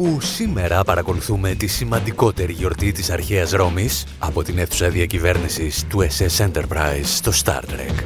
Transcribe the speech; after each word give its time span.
Όπου 0.00 0.20
σήμερα 0.20 0.84
παρακολουθούμε 0.84 1.54
τη 1.54 1.66
σημαντικότερη 1.66 2.52
γιορτή 2.52 2.92
της 2.92 3.10
αρχαίας 3.10 3.50
Ρώμης 3.50 4.06
από 4.18 4.42
την 4.42 4.58
αίθουσα 4.58 4.88
διακυβέρνησης 4.88 5.86
του 5.88 6.06
SS 6.18 6.46
Enterprise 6.46 7.04
στο 7.04 7.32
Star 7.44 7.60
Trek. 7.60 8.02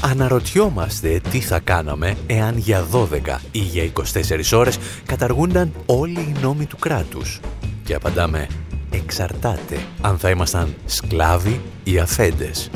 Αναρωτιόμαστε 0.00 1.20
τι 1.30 1.40
θα 1.40 1.58
κάναμε 1.58 2.16
εάν 2.26 2.56
για 2.56 2.86
12 2.92 3.06
ή 3.50 3.58
για 3.58 3.92
24 3.92 4.58
ώρες 4.58 4.78
καταργούνταν 5.06 5.72
όλοι 5.86 6.20
οι 6.20 6.34
νόμοι 6.42 6.66
του 6.66 6.76
κράτους. 6.76 7.40
Και 7.84 7.94
απαντάμε, 7.94 8.46
εξαρτάται 8.90 9.78
αν 10.00 10.18
θα 10.18 10.30
ήμασταν 10.30 10.74
σκλάβοι 10.86 11.60
ή 11.84 11.98
αφέντες. 11.98 12.70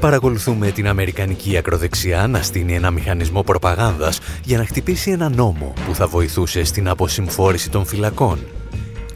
Παρακολουθούμε 0.00 0.70
την 0.70 0.88
Αμερικανική 0.88 1.56
ακροδεξιά 1.56 2.26
να 2.26 2.42
στείλει 2.42 2.72
ένα 2.72 2.90
μηχανισμό 2.90 3.42
προπαγάνδας 3.42 4.20
για 4.44 4.58
να 4.58 4.64
χτυπήσει 4.64 5.10
ένα 5.10 5.28
νόμο 5.28 5.72
που 5.86 5.94
θα 5.94 6.06
βοηθούσε 6.06 6.64
στην 6.64 6.88
αποσυμφόρηση 6.88 7.70
των 7.70 7.86
φυλακών. 7.86 8.38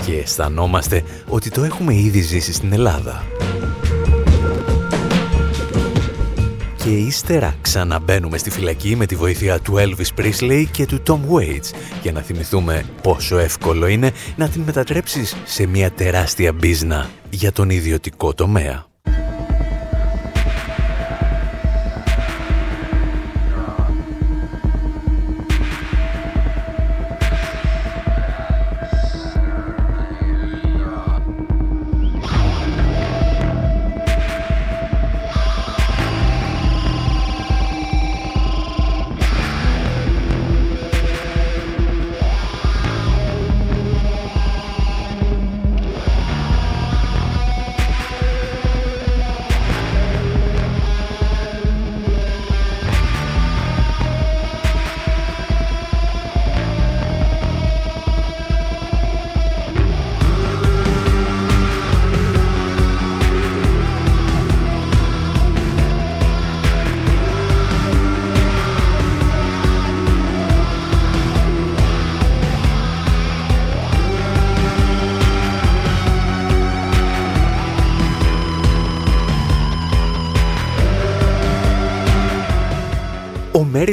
Και 0.07 0.13
αισθανόμαστε 0.13 1.03
ότι 1.29 1.51
το 1.51 1.63
έχουμε 1.63 1.95
ήδη 1.95 2.21
ζήσει 2.21 2.53
στην 2.53 2.73
Ελλάδα. 2.73 3.23
Και 6.77 6.91
ύστερα 6.91 7.55
ξαναμπαίνουμε 7.61 8.39
στη 8.39 8.51
φυλακή 8.51 8.97
με 8.97 9.07
τη 9.07 9.17
βοήθεια 9.17 9.61
του 9.61 9.75
Elvis 9.77 10.21
Presley 10.21 10.65
και 10.71 10.87
του 10.87 11.03
Tom 11.07 11.21
Waits 11.33 11.75
για 12.03 12.13
να 12.13 12.21
θυμηθούμε 12.21 12.85
πόσο 13.03 13.39
εύκολο 13.39 13.87
είναι 13.87 14.13
να 14.37 14.49
την 14.49 14.63
μετατρέψεις 14.63 15.37
σε 15.45 15.67
μια 15.67 15.91
τεράστια 15.91 16.53
μπίζνα 16.53 17.11
για 17.31 17.53
τον 17.53 17.71
ιδιωτικό 17.71 18.35
τομέα. 18.35 18.92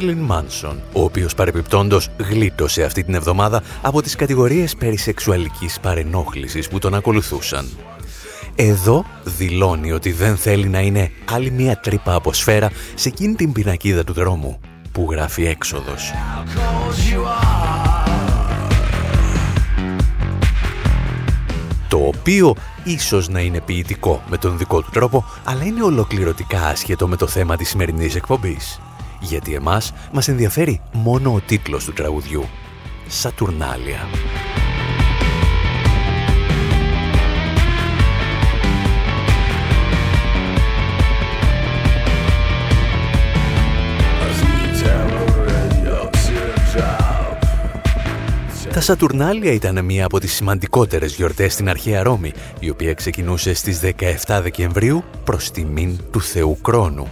Μέριλιν 0.01 0.23
Μάνσον, 0.23 0.81
ο 0.93 1.03
οποίος 1.03 1.35
παρεπιπτόντος 1.35 2.09
γλίτωσε 2.17 2.83
αυτή 2.83 3.03
την 3.03 3.13
εβδομάδα 3.13 3.63
από 3.81 4.01
τις 4.01 4.15
κατηγορίες 4.15 4.75
περί 4.75 4.97
σεξουαλικής 4.97 5.79
παρενόχλησης 5.79 6.67
που 6.67 6.79
τον 6.79 6.93
ακολουθούσαν. 6.93 7.69
Εδώ 8.55 9.05
δηλώνει 9.23 9.91
ότι 9.91 10.11
δεν 10.11 10.37
θέλει 10.37 10.67
να 10.67 10.79
είναι 10.79 11.11
άλλη 11.31 11.51
μια 11.51 11.79
τρύπα 11.79 12.13
από 12.13 12.33
σφαίρα 12.33 12.71
σε 12.95 13.09
εκείνη 13.09 13.35
την 13.35 13.51
πινακίδα 13.51 14.03
του 14.03 14.13
δρόμου 14.13 14.59
που 14.91 15.07
γράφει 15.11 15.45
έξοδος. 15.45 16.11
Το 21.87 21.97
οποίο 21.97 22.55
ίσως 22.83 23.29
να 23.29 23.39
είναι 23.39 23.61
ποιητικό 23.61 24.23
με 24.29 24.37
τον 24.37 24.57
δικό 24.57 24.81
του 24.81 24.89
τρόπο, 24.91 25.25
αλλά 25.43 25.63
είναι 25.63 25.83
ολοκληρωτικά 25.83 26.65
άσχετο 26.67 27.07
με 27.07 27.15
το 27.15 27.27
θέμα 27.27 27.55
της 27.55 27.69
σημερινής 27.69 28.15
εκπομπής 28.15 28.79
γιατί 29.19 29.53
εμάς 29.53 29.93
μας 30.11 30.27
ενδιαφέρει 30.27 30.81
μόνο 30.91 31.33
ο 31.33 31.39
τίτλος 31.39 31.85
του 31.85 31.93
τραγουδιού. 31.93 32.45
Σατουρνάλια. 33.07 34.07
Τα 48.73 48.81
Σατουρνάλια 48.81 49.51
ήταν 49.51 49.85
μία 49.85 50.05
από 50.05 50.19
τις 50.19 50.33
σημαντικότερες 50.33 51.15
γιορτές 51.15 51.53
στην 51.53 51.69
αρχαία 51.69 52.03
Ρώμη, 52.03 52.33
η 52.59 52.69
οποία 52.69 52.93
ξεκινούσε 52.93 53.53
στις 53.53 53.79
17 54.25 54.39
Δεκεμβρίου 54.41 55.03
προς 55.23 55.51
τιμήν 55.51 55.99
του 56.11 56.21
Θεού 56.21 56.57
Κρόνου. 56.61 57.07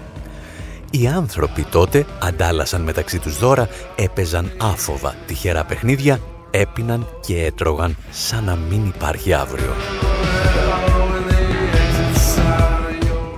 Οι 0.91 1.07
άνθρωποι 1.07 1.63
τότε 1.63 2.05
αντάλλασαν 2.19 2.81
μεταξύ 2.81 3.19
τους 3.19 3.37
δώρα, 3.37 3.69
έπαιζαν 3.95 4.51
άφοβα 4.57 5.15
τυχερά 5.27 5.63
παιχνίδια, 5.63 6.19
έπιναν 6.51 7.07
και 7.21 7.45
έτρωγαν 7.45 7.97
σαν 8.11 8.43
να 8.43 8.55
μην 8.55 8.85
υπάρχει 8.95 9.33
αύριο. 9.33 9.73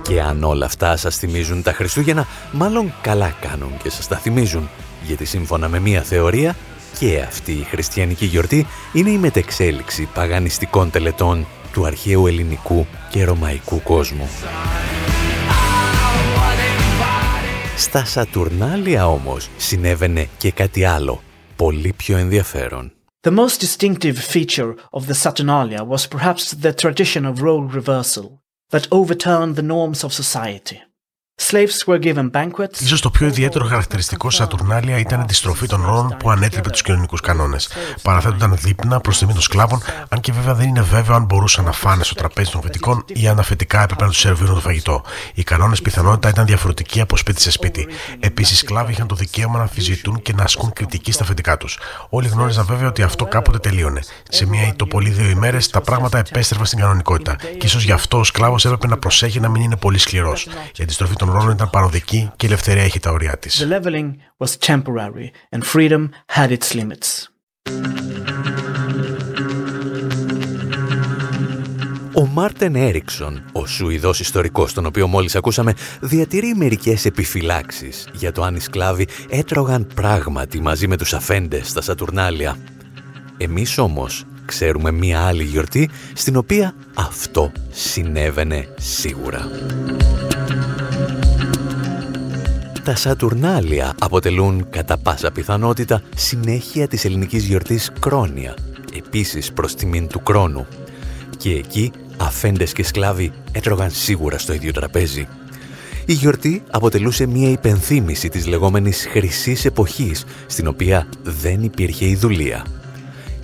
Και 0.02 0.22
αν 0.22 0.44
όλα 0.44 0.66
αυτά 0.66 0.96
σας 0.96 1.16
θυμίζουν 1.16 1.62
τα 1.62 1.72
Χριστούγεννα, 1.72 2.26
μάλλον 2.52 2.92
καλά 3.02 3.34
κάνουν 3.40 3.72
και 3.82 3.90
σας 3.90 4.08
τα 4.08 4.16
θυμίζουν, 4.16 4.68
γιατί 5.02 5.24
σύμφωνα 5.24 5.68
με 5.68 5.78
μία 5.78 6.02
θεωρία, 6.02 6.56
και 6.98 7.20
αυτή 7.26 7.52
η 7.52 7.66
χριστιανική 7.70 8.24
γιορτή 8.26 8.66
είναι 8.92 9.10
η 9.10 9.18
μετεξέλιξη 9.18 10.08
παγανιστικών 10.14 10.90
τελετών 10.90 11.46
του 11.72 11.86
αρχαίου 11.86 12.26
ελληνικού 12.26 12.86
και 13.10 13.24
ρωμαϊκού 13.24 13.82
κόσμου. 13.82 14.28
Στα 17.80 18.04
Σατουρνάλια 18.04 19.08
όμως 19.08 19.48
συνέβαινε 19.56 20.28
και 20.38 20.50
κάτι 20.50 20.84
άλλο, 20.84 21.22
πολύ 21.56 21.92
πιο 21.96 22.16
ενδιαφέρον. 22.16 22.92
The 23.20 23.30
most 23.30 23.60
distinctive 23.60 24.16
feature 24.32 24.74
of 24.90 25.06
the 25.06 25.14
Saturnalia 25.14 25.84
was 25.84 26.06
perhaps 26.06 26.54
the 26.62 26.72
tradition 26.72 27.24
of 27.24 27.42
role 27.42 27.66
reversal 27.80 28.42
that 28.70 28.86
overturned 28.90 29.56
the 29.56 29.62
norms 29.62 30.04
of 30.04 30.12
society. 30.12 30.78
Σω 32.86 33.00
το 33.00 33.10
πιο 33.10 33.26
ιδιαίτερο 33.26 33.64
χαρακτηριστικό 33.64 34.30
Σατουρνάλια 34.30 34.98
ήταν 34.98 35.18
η 35.18 35.22
αντιστροφή 35.22 35.66
των 35.66 35.84
ρόλων 35.84 36.16
που 36.18 36.30
ανέτρεπε 36.30 36.70
τους 36.70 36.82
κοινωνικούς 36.82 37.20
κανόνες. 37.20 37.68
Παραθέτονταν 38.02 38.56
δείπνα 38.60 39.00
προς 39.00 39.18
τιμή 39.18 39.32
των 39.32 39.42
σκλάβων, 39.42 39.82
αν 40.08 40.20
και 40.20 40.32
βέβαια 40.32 40.54
δεν 40.54 40.68
είναι 40.68 40.82
βέβαιο 40.82 41.14
αν 41.14 41.24
μπορούσαν 41.24 41.64
να 41.64 41.72
φάνε 41.72 42.04
στο 42.04 42.14
τραπέζι 42.14 42.50
των 42.50 42.62
φετικών 42.62 43.04
ή 43.06 43.28
αν 43.28 43.38
αφετικά 43.38 43.82
έπρεπε 43.82 44.02
να 44.02 44.10
τους 44.10 44.18
σερβίρουν 44.18 44.54
το 44.54 44.60
φαγητό. 44.60 45.02
Οι 45.34 45.42
κανόνες 45.42 45.82
πιθανότητα 45.82 46.28
ήταν 46.28 46.46
διαφορετικοί 46.46 47.00
από 47.00 47.16
σπίτι 47.16 47.40
σε 47.40 47.50
σπίτι. 47.50 47.88
Επίσης, 48.20 48.52
οι 48.52 48.56
σκλάβοι 48.56 48.92
είχαν 48.92 49.06
το 49.06 49.14
δικαίωμα 49.14 49.56
να 49.56 49.62
αμφιζητούν 49.62 50.22
και 50.22 50.32
να 50.32 50.42
ασκούν 50.42 50.72
κριτική 50.72 51.12
στα 51.12 51.24
φετικά 51.24 51.56
τους. 51.56 51.78
Όλοι 52.08 52.28
γνώριζαν 52.28 52.64
βέβαια 52.64 52.88
ότι 52.88 53.02
αυτό 53.02 53.24
κάποτε 53.24 53.58
τελείωνε. 53.58 54.00
Σε 54.28 54.46
μία 54.46 54.66
ή 54.66 54.72
το 54.72 54.86
πολύ 54.86 55.10
δύο 55.10 55.28
ημέρες 55.28 55.70
τα 55.70 55.80
πράγματα 55.80 56.18
επέστρεφαν 56.18 56.66
στην 56.66 56.78
κανονικότητα. 56.78 57.36
Και 57.58 57.66
ίσως 57.66 57.82
γι' 57.82 57.92
αυτό 57.92 58.18
ο 58.18 58.24
σκλάβος 58.24 58.64
έπρεπε 58.64 58.86
να 58.86 58.96
προσέχει 58.98 59.40
να 59.40 59.48
μην 59.48 59.62
είναι 59.62 59.76
πολύ 59.76 59.98
σκληρός. 59.98 60.48
Η 60.76 60.82
αντιστροφή 60.82 61.14
των 61.14 61.29
ρόλων 61.32 61.50
ήταν 61.50 61.70
παροδική 61.70 62.30
και 62.36 62.46
η 62.46 62.48
ελευθερία 62.48 62.82
έχει 62.82 63.00
τα 63.00 63.10
ωριά 63.10 63.38
της. 63.38 63.66
The 63.66 63.82
leveling 63.82 64.10
was 64.38 64.56
temporary 64.66 65.30
and 65.50 65.62
freedom 65.74 66.08
had 66.36 66.50
its 66.50 66.74
limits. 66.74 67.30
Ο 72.14 72.26
Μάρτεν 72.26 72.74
Έριξον, 72.74 73.44
ο 73.52 73.66
Σουηδός 73.66 74.20
ιστορικός, 74.20 74.72
τον 74.72 74.86
οποίο 74.86 75.06
μόλις 75.06 75.36
ακούσαμε, 75.36 75.74
διατηρεί 76.00 76.54
μερικές 76.56 77.04
επιφυλάξεις 77.04 78.08
για 78.12 78.32
το 78.32 78.42
αν 78.42 78.54
οι 78.54 78.60
σκλάβοι 78.60 79.08
έτρωγαν 79.28 79.86
πράγματι 79.94 80.60
μαζί 80.60 80.88
με 80.88 80.96
τους 80.96 81.12
αφέντες 81.12 81.68
στα 81.68 81.80
Σατουρνάλια. 81.80 82.56
Εμείς 83.36 83.78
όμως 83.78 84.24
ξέρουμε 84.44 84.90
μία 84.90 85.20
άλλη 85.20 85.44
γιορτή 85.44 85.90
στην 86.14 86.36
οποία 86.36 86.74
αυτό 86.94 87.52
συνέβαινε 87.70 88.68
σίγουρα. 88.78 89.48
Τα 92.84 92.96
Σατουρνάλια 92.96 93.94
αποτελούν 93.98 94.66
κατά 94.70 94.98
πάσα 94.98 95.30
πιθανότητα 95.30 96.02
συνέχεια 96.16 96.88
της 96.88 97.04
ελληνικής 97.04 97.44
γιορτής 97.44 97.92
Κρόνια, 98.00 98.54
επίσης 98.96 99.52
προς 99.52 99.74
τιμήν 99.74 100.06
του 100.08 100.22
Κρόνου. 100.22 100.66
Και 101.36 101.50
εκεί 101.50 101.92
αφέντες 102.16 102.72
και 102.72 102.82
σκλάβοι 102.82 103.32
έτρωγαν 103.52 103.90
σίγουρα 103.90 104.38
στο 104.38 104.52
ίδιο 104.52 104.72
τραπέζι. 104.72 105.28
Η 106.06 106.12
γιορτή 106.12 106.62
αποτελούσε 106.70 107.26
μία 107.26 107.50
υπενθύμηση 107.50 108.28
της 108.28 108.46
λεγόμενης 108.46 109.06
χρυσής 109.10 109.64
εποχής, 109.64 110.24
στην 110.46 110.66
οποία 110.66 111.06
δεν 111.22 111.62
υπήρχε 111.62 112.04
η 112.04 112.14
δουλεία. 112.14 112.64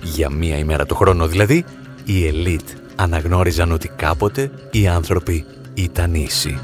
Για 0.01 0.29
μία 0.29 0.57
ημέρα 0.57 0.85
το 0.85 0.95
χρόνο 0.95 1.27
δηλαδή, 1.27 1.65
οι 2.05 2.27
ελίτ 2.27 2.67
αναγνώριζαν 2.95 3.71
ότι 3.71 3.91
κάποτε 3.95 4.51
οι 4.71 4.87
άνθρωποι 4.87 5.45
ήταν 5.73 6.13
ίσοι. 6.13 6.59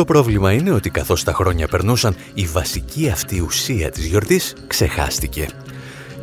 Το 0.00 0.06
πρόβλημα 0.06 0.52
είναι 0.52 0.72
ότι 0.72 0.90
καθώς 0.90 1.24
τα 1.24 1.32
χρόνια 1.32 1.68
περνούσαν, 1.68 2.16
η 2.34 2.44
βασική 2.44 3.10
αυτή 3.10 3.40
ουσία 3.40 3.90
της 3.90 4.04
γιορτής 4.04 4.54
ξεχάστηκε. 4.66 5.48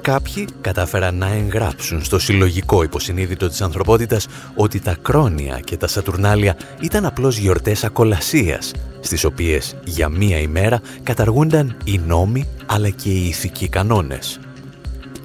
Κάποιοι 0.01 0.47
κατάφεραν 0.61 1.17
να 1.17 1.27
εγγράψουν 1.27 2.03
στο 2.03 2.19
συλλογικό 2.19 2.83
υποσυνείδητο 2.83 3.47
της 3.47 3.61
ανθρωπότητας 3.61 4.27
ότι 4.55 4.79
τα 4.79 4.95
κρόνια 5.01 5.59
και 5.59 5.77
τα 5.77 5.87
σατουρνάλια 5.87 6.57
ήταν 6.81 7.05
απλώς 7.05 7.37
γιορτές 7.37 7.83
ακολασίας, 7.83 8.71
στις 8.99 9.23
οποίες 9.23 9.75
για 9.83 10.09
μία 10.09 10.39
ημέρα 10.39 10.81
καταργούνταν 11.03 11.77
οι 11.83 11.97
νόμοι 11.97 12.47
αλλά 12.65 12.89
και 12.89 13.09
οι 13.09 13.27
ηθικοί 13.27 13.67
κανόνες. 13.69 14.39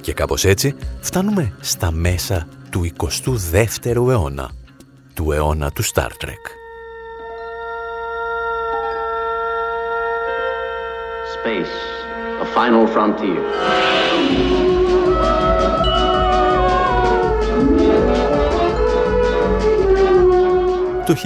Και 0.01 0.13
κάπως 0.13 0.45
έτσι 0.45 0.75
φτάνουμε 1.01 1.53
στα 1.61 1.91
μέσα 1.91 2.49
του 2.71 2.91
22ου 2.97 4.09
αιώνα, 4.09 4.51
του 5.15 5.33
αιώνα 5.33 5.71
του 5.71 5.85
Star 5.85 6.11
Trek. 6.25 6.62
Space, 11.45 11.75
a 12.41 12.47
final 12.57 12.87
frontier. 12.95 13.41
Το 21.07 21.17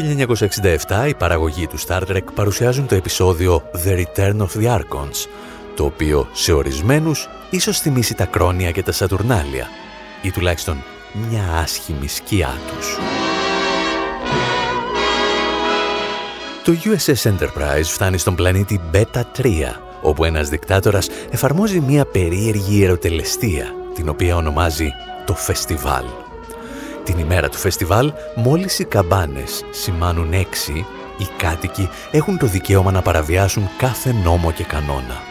1967 1.04 1.08
οι 1.08 1.14
παραγωγοί 1.14 1.66
του 1.66 1.78
Star 1.86 2.02
Trek 2.02 2.22
παρουσιάζουν 2.34 2.86
το 2.86 2.94
επεισόδιο 2.94 3.62
The 3.84 4.04
Return 4.04 4.36
of 4.36 4.60
the 4.60 4.76
Archons, 4.76 5.28
το 5.74 5.84
οποίο 5.84 6.28
σε 6.32 6.52
ορισμένους 6.52 7.28
ίσως 7.50 7.78
θυμίσει 7.80 8.14
τα 8.14 8.24
κρόνια 8.24 8.70
και 8.70 8.82
τα 8.82 8.92
Σατουρνάλια, 8.92 9.68
ή 10.22 10.30
τουλάχιστον 10.30 10.82
μια 11.12 11.44
άσχημη 11.62 12.08
σκιά 12.08 12.54
τους. 12.68 12.98
Το 16.64 16.72
USS 16.84 17.30
Enterprise 17.30 17.84
φτάνει 17.84 18.18
στον 18.18 18.34
πλανήτη 18.34 18.80
Beta 18.92 19.22
3, 19.38 19.85
όπου 20.02 20.24
ένας 20.24 20.48
δικτάτορας 20.48 21.08
εφαρμόζει 21.30 21.80
μια 21.80 22.04
περίεργη 22.04 22.84
ερωτελεστία, 22.84 23.74
την 23.94 24.08
οποία 24.08 24.36
ονομάζει 24.36 24.90
το 25.26 25.34
φεστιβάλ. 25.34 26.04
Την 27.04 27.18
ημέρα 27.18 27.48
του 27.48 27.56
φεστιβάλ, 27.56 28.12
μόλις 28.34 28.78
οι 28.78 28.84
καμπάνες 28.84 29.64
σημάνουν 29.70 30.32
έξι, 30.32 30.86
οι 31.18 31.26
κάτοικοι 31.36 31.88
έχουν 32.10 32.38
το 32.38 32.46
δικαίωμα 32.46 32.90
να 32.90 33.02
παραβιάσουν 33.02 33.68
κάθε 33.78 34.12
νόμο 34.12 34.52
και 34.52 34.64
κανόνα. 34.64 35.22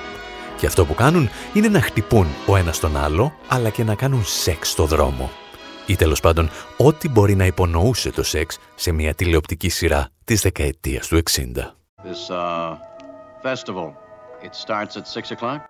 Και 0.57 0.65
αυτό 0.65 0.85
που 0.85 0.93
κάνουν 0.93 1.29
είναι 1.53 1.67
να 1.67 1.81
χτυπούν 1.81 2.27
ο 2.45 2.55
ένας 2.55 2.79
τον 2.79 2.97
άλλο, 2.97 3.33
αλλά 3.47 3.69
και 3.69 3.83
να 3.83 3.95
κάνουν 3.95 4.25
σεξ 4.25 4.69
στο 4.69 4.85
δρόμο. 4.85 5.31
Ή 5.85 5.95
τέλος 5.95 6.19
πάντων, 6.19 6.49
ό,τι 6.77 7.09
μπορεί 7.09 7.35
να 7.35 7.45
υπονοούσε 7.45 8.11
το 8.11 8.23
σεξ 8.23 8.57
σε 8.75 8.91
μια 8.91 9.13
τηλεοπτική 9.13 9.69
σειρά 9.69 10.07
της 10.23 10.41
δεκαετίας 10.41 11.07
του 11.07 11.17
60. 11.17 11.75
This, 12.03 12.29
uh, 12.29 12.77
festival, 13.43 14.04
it 14.41 14.55
starts 14.55 14.97
at 14.97 15.07
6 15.07 15.31
o'clock. 15.31 15.69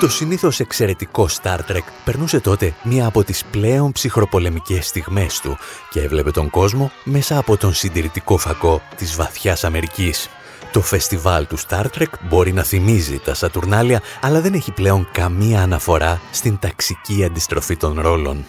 Το 0.00 0.08
συνήθως 0.08 0.60
εξαιρετικό 0.60 1.28
Star 1.42 1.58
Trek 1.58 1.84
περνούσε 2.04 2.40
τότε 2.40 2.74
μία 2.82 3.06
από 3.06 3.24
τις 3.24 3.44
πλέον 3.44 3.92
ψυχροπολεμικές 3.92 4.86
στιγμές 4.86 5.40
του 5.40 5.56
και 5.90 6.00
έβλεπε 6.00 6.30
τον 6.30 6.50
κόσμο 6.50 6.90
μέσα 7.04 7.38
από 7.38 7.56
τον 7.56 7.74
συντηρητικό 7.74 8.36
φακό 8.36 8.82
της 8.96 9.16
βαθιάς 9.16 9.64
Αμερικής. 9.64 10.28
Το 10.72 10.80
φεστιβάλ 10.80 11.46
του 11.46 11.58
Star 11.58 11.84
Trek 11.98 12.12
μπορεί 12.28 12.52
να 12.52 12.62
θυμίζει 12.62 13.18
τα 13.18 13.34
Σατουρνάλια, 13.34 14.02
αλλά 14.20 14.40
δεν 14.40 14.54
έχει 14.54 14.72
πλέον 14.72 15.08
καμία 15.12 15.62
αναφορά 15.62 16.20
στην 16.30 16.58
ταξική 16.58 17.24
αντιστροφή 17.24 17.76
των 17.76 18.00
ρόλων. 18.00 18.44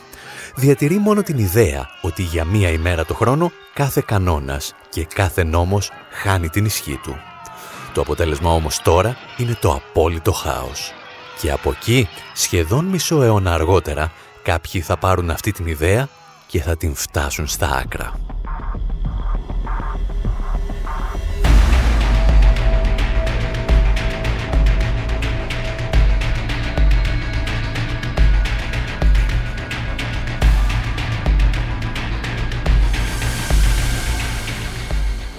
Διατηρεί 0.56 0.98
μόνο 0.98 1.24
την 1.24 1.38
ιδέα 1.38 1.90
ότι 2.02 2.22
για 2.22 2.46
μία 2.46 2.70
ημέρα 2.70 3.06
το 3.06 3.14
χρόνο 3.14 3.52
κάθε 3.74 4.04
κανόνας 4.06 4.74
και 4.90 5.06
κάθε 5.06 5.44
νόμος 5.44 5.92
χάνει 6.12 6.50
την 6.50 6.66
ισχύ 6.66 7.00
του. 7.04 7.20
Το 7.94 8.02
αποτέλεσμα 8.02 8.52
όμως 8.52 8.82
τώρα 8.82 9.18
είναι 9.38 9.58
το 9.62 9.72
απόλυτο 9.72 10.32
χάος. 10.32 10.92
Και 11.42 11.52
από 11.52 11.70
εκεί, 11.70 12.08
σχεδόν 12.34 12.86
μισό 12.86 13.22
αιώνα 13.22 13.54
αργότερα, 13.54 14.12
κάποιοι 14.44 14.82
θα 14.82 14.98
πάρουν 14.98 15.30
αυτή 15.30 15.52
την 15.52 15.66
ιδέα 15.66 16.08
και 16.48 16.62
θα 16.62 16.78
την 16.78 16.96
φτάσουν 16.96 17.48
στα 17.48 17.68
άκρα. 17.68 18.31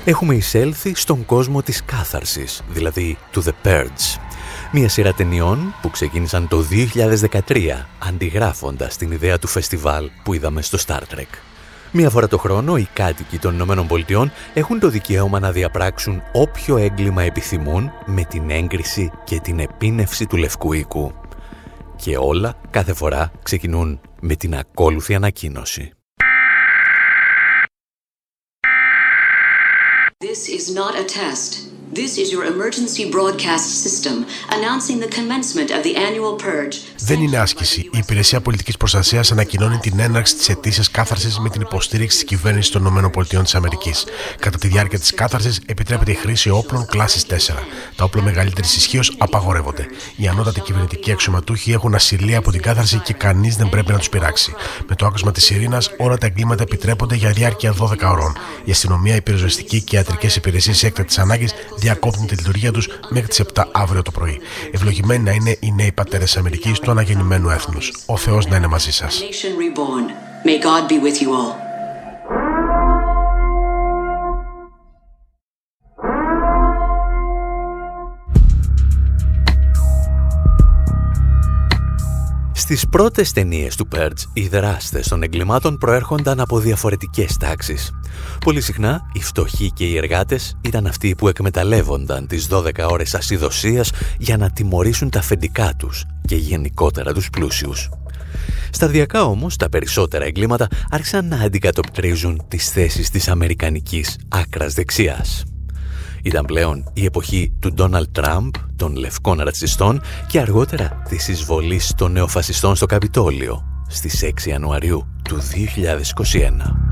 Έχουμε 0.05 0.35
εισέλθει 0.35 0.95
στον 0.95 1.25
κόσμο 1.25 1.63
της 1.63 1.85
κάθαρσης, 1.85 2.63
δηλαδή 2.69 3.19
του 3.31 3.43
The 3.45 3.53
Purge, 3.65 4.21
μια 4.73 4.89
σειρά 4.89 5.13
ταινιών 5.13 5.75
που 5.83 5.91
ξεκίνησαν 5.91 6.49
το 6.49 6.65
2013 7.47 7.87
αντιγράφοντας 7.99 8.97
την 8.97 9.13
ιδέα 9.13 9.39
του 9.39 9.47
φεστιβάλ 9.47 10.11
που 10.25 10.35
είδαμε 10.35 10.63
στο 10.63 10.79
Star 10.87 11.01
Trek. 11.01 11.39
Μία 11.93 12.11
φορά 12.11 12.29
το 12.29 12.39
χρόνο 12.39 12.77
οι 12.77 12.89
κάτοικοι 12.93 13.39
των 13.39 13.55
Ηνωμένων 13.55 13.87
Πολιτειών 13.87 14.33
έχουν 14.55 14.81
το 14.81 14.89
δικαίωμα 14.89 15.39
να 15.39 15.53
διαπράξουν 15.53 16.23
όποιο 16.33 16.77
έγκλημα 16.77 17.23
επιθυμούν 17.23 17.91
με 18.07 18.25
την 18.25 18.51
έγκριση 18.51 19.11
και 19.25 19.41
την 19.41 19.59
επίνευση 19.59 20.27
του 20.27 20.37
Λευκού 20.37 20.73
Οίκου. 20.73 21.13
Και 21.97 22.17
όλα 22.17 22.55
κάθε 22.71 22.95
φορά 22.95 23.33
ξεκινούν 23.43 24.01
με 24.21 24.35
την 24.35 24.55
ακόλουθη 24.55 25.15
ανακοίνωση. 25.15 25.93
This 30.33 30.49
is 30.49 30.75
not 30.75 30.99
a 30.99 31.05
test. 31.05 31.72
This 32.01 32.17
is 32.23 32.33
your 32.35 32.45
emergency 32.55 33.05
broadcast 33.17 33.69
system 33.85 34.25
announcing 34.57 34.99
the 35.05 35.11
commencement 35.19 35.71
of 35.77 35.83
the 35.83 35.95
annual 36.09 36.35
purge. 36.37 36.77
Δεν 36.99 37.21
είναι 37.21 37.39
άσκηση. 37.39 37.81
Η 37.81 37.99
Υπηρεσία 37.99 38.41
Πολιτικής 38.41 38.77
Προστασίας 38.77 39.33
ανακοινώνει 39.33 39.77
την 39.77 39.99
έναρξη 40.01 40.37
της 40.37 40.49
ετήσιας 40.49 40.91
κάθαρσης 40.91 41.39
με 41.39 41.49
την 41.49 41.61
υποστήριξη 41.61 42.17
της 42.17 42.27
κυβέρνησης 42.27 42.71
των 42.71 42.87
ΗΠΑ. 42.87 43.45
Κατά 44.39 44.59
τη 44.59 44.69
διάρκεια 44.69 44.99
της 44.99 45.15
κάθαρσης 45.15 45.61
επιτρέπεται 45.67 46.11
η 46.11 46.15
χρήση 46.15 46.51
όπλων 46.51 46.87
κλάσης 46.87 47.27
4. 47.27 47.35
Τα 47.97 48.05
όπλα 48.05 48.23
μεγαλύτερης 48.23 48.77
ισχύως 48.77 49.15
απαγορεύονται. 49.19 49.87
Οι 50.17 50.29
ανώτατοι 50.29 50.61
κυβερνητικοί 50.61 51.13
αξιωματούχοι 51.13 51.73
έχουν 51.73 51.95
ασυλία 51.95 52.39
από 52.39 52.51
την 52.51 52.63
κάθαρση 52.63 52.99
και 52.99 53.13
κανείς 53.13 53.57
δεν 53.57 53.69
πρέπει 53.69 53.93
να 53.93 53.99
τους 53.99 54.09
πειράξει. 54.09 54.55
Με 54.89 54.95
το 54.95 55.07
άκουσμα 55.07 55.33
της 55.33 55.51
ειρήνας, 55.51 55.91
όλα 55.99 56.19
τα 56.19 56.27
εγκλήματα 56.27 56.63
επιτρέπονται 56.63 57.15
για 57.15 57.31
διάρκεια 57.31 57.73
12 57.73 58.11
ώρων. 58.11 58.37
Η 58.65 58.71
αστυνομία, 58.71 59.17
οι 59.17 59.21
πυροσβεστικοί 59.23 59.83
και 59.83 59.97
ιατρικές 59.97 60.37
υπηρεσίες 60.37 60.83
έκτακτης 60.83 61.19
ανάγκης 61.19 61.53
διακόπτουν 61.83 62.27
τη 62.27 62.35
λειτουργία 62.35 62.73
τους 62.73 62.89
μέχρι 63.09 63.29
τις 63.29 63.43
7 63.55 63.65
αύριο 63.73 64.03
το 64.03 64.11
πρωί. 64.11 64.41
Ευλογημένοι 64.73 65.23
να 65.23 65.33
είναι 65.33 65.57
οι 65.61 65.73
νέοι 65.73 65.93
πατέρε 65.93 66.25
της 66.25 66.37
Αμερικής 66.37 66.79
του 66.79 66.91
αναγεννημένου 66.91 67.49
έθνους. 67.51 67.93
Ο 68.07 68.17
Θεός 68.17 68.47
να 68.47 68.57
είναι 68.57 68.67
μαζί 68.67 68.93
σας. 68.93 69.23
Στις 82.73 82.89
πρώτες 82.91 83.33
ταινίες 83.33 83.77
του 83.77 83.89
Purge, 83.95 84.23
οι 84.33 84.49
δράστες 84.49 85.09
των 85.09 85.23
εγκλημάτων 85.23 85.79
προέρχονταν 85.79 86.41
από 86.41 86.59
διαφορετικές 86.59 87.37
τάξεις. 87.37 87.91
Πολύ 88.45 88.61
συχνά, 88.61 89.01
οι 89.13 89.23
φτωχοί 89.23 89.71
και 89.71 89.85
οι 89.85 89.97
εργάτες 89.97 90.57
ήταν 90.61 90.87
αυτοί 90.87 91.15
που 91.15 91.29
εκμεταλλεύονταν 91.29 92.27
τις 92.27 92.49
12 92.51 92.89
ώρες 92.89 93.15
ασυδοσίας 93.15 93.91
για 94.19 94.37
να 94.37 94.51
τιμωρήσουν 94.51 95.11
τα 95.11 95.19
αφεντικά 95.19 95.75
τους 95.77 96.05
και 96.27 96.37
γενικότερα 96.37 97.13
τους 97.13 97.31
πλούσιους. 97.31 97.89
Σταδιακά 98.71 99.25
όμως 99.25 99.57
τα 99.57 99.69
περισσότερα 99.69 100.25
εγκλήματα 100.25 100.69
άρχισαν 100.91 101.29
να 101.29 101.37
αντικατοπτρίζουν 101.37 102.43
τις 102.49 102.69
θέσεις 102.69 103.11
της 103.11 103.29
αμερικανικής 103.29 104.19
άκρας 104.29 104.75
δεξιάς. 104.75 105.45
Ήταν 106.23 106.45
πλέον 106.45 106.91
η 106.93 107.05
εποχή 107.05 107.53
του 107.59 107.73
Ντόναλτ 107.73 108.09
Τραμπ, 108.13 108.55
των 108.77 108.97
λευκών 108.97 109.41
ρατσιστών 109.41 110.01
και 110.29 110.41
αργότερα 110.41 111.03
της 111.09 111.29
εισβολής 111.29 111.93
των 111.97 112.13
νεοφασιστών 112.13 112.77
στο 112.77 112.87
Καπιτόλιο 112.87 113.63
στις 113.89 114.25
6 114.25 114.47
Ιανουαρίου 114.47 115.07
του 115.25 115.39
2021. 115.41 116.83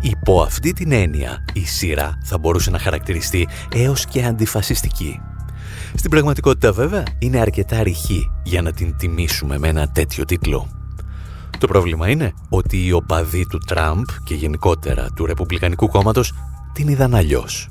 Υπό 0.00 0.42
αυτή 0.42 0.72
την 0.72 0.92
έννοια, 0.92 1.44
η 1.52 1.66
σειρά 1.66 2.18
θα 2.24 2.38
μπορούσε 2.38 2.70
να 2.70 2.78
χαρακτηριστεί 2.78 3.48
έως 3.74 4.04
και 4.04 4.24
αντιφασιστική. 4.24 5.20
Στην 5.94 6.10
πραγματικότητα 6.10 6.72
βέβαια 6.72 7.02
είναι 7.18 7.38
αρκετά 7.38 7.82
ρηχή 7.82 8.30
για 8.42 8.62
να 8.62 8.72
την 8.72 8.96
τιμήσουμε 8.96 9.58
με 9.58 9.68
ένα 9.68 9.88
τέτοιο 9.88 10.24
τίτλο. 10.24 10.83
Το 11.58 11.66
πρόβλημα 11.66 12.08
είναι 12.08 12.34
ότι 12.48 12.86
οι 12.86 12.92
οπαδοί 12.92 13.46
του 13.46 13.58
Τραμπ 13.58 14.04
και 14.24 14.34
γενικότερα 14.34 15.08
του 15.14 15.26
Ρεπουμπλικανικού 15.26 15.88
κόμματος 15.88 16.32
την 16.72 16.88
είδαν 16.88 17.14
αλλιώς. 17.14 17.68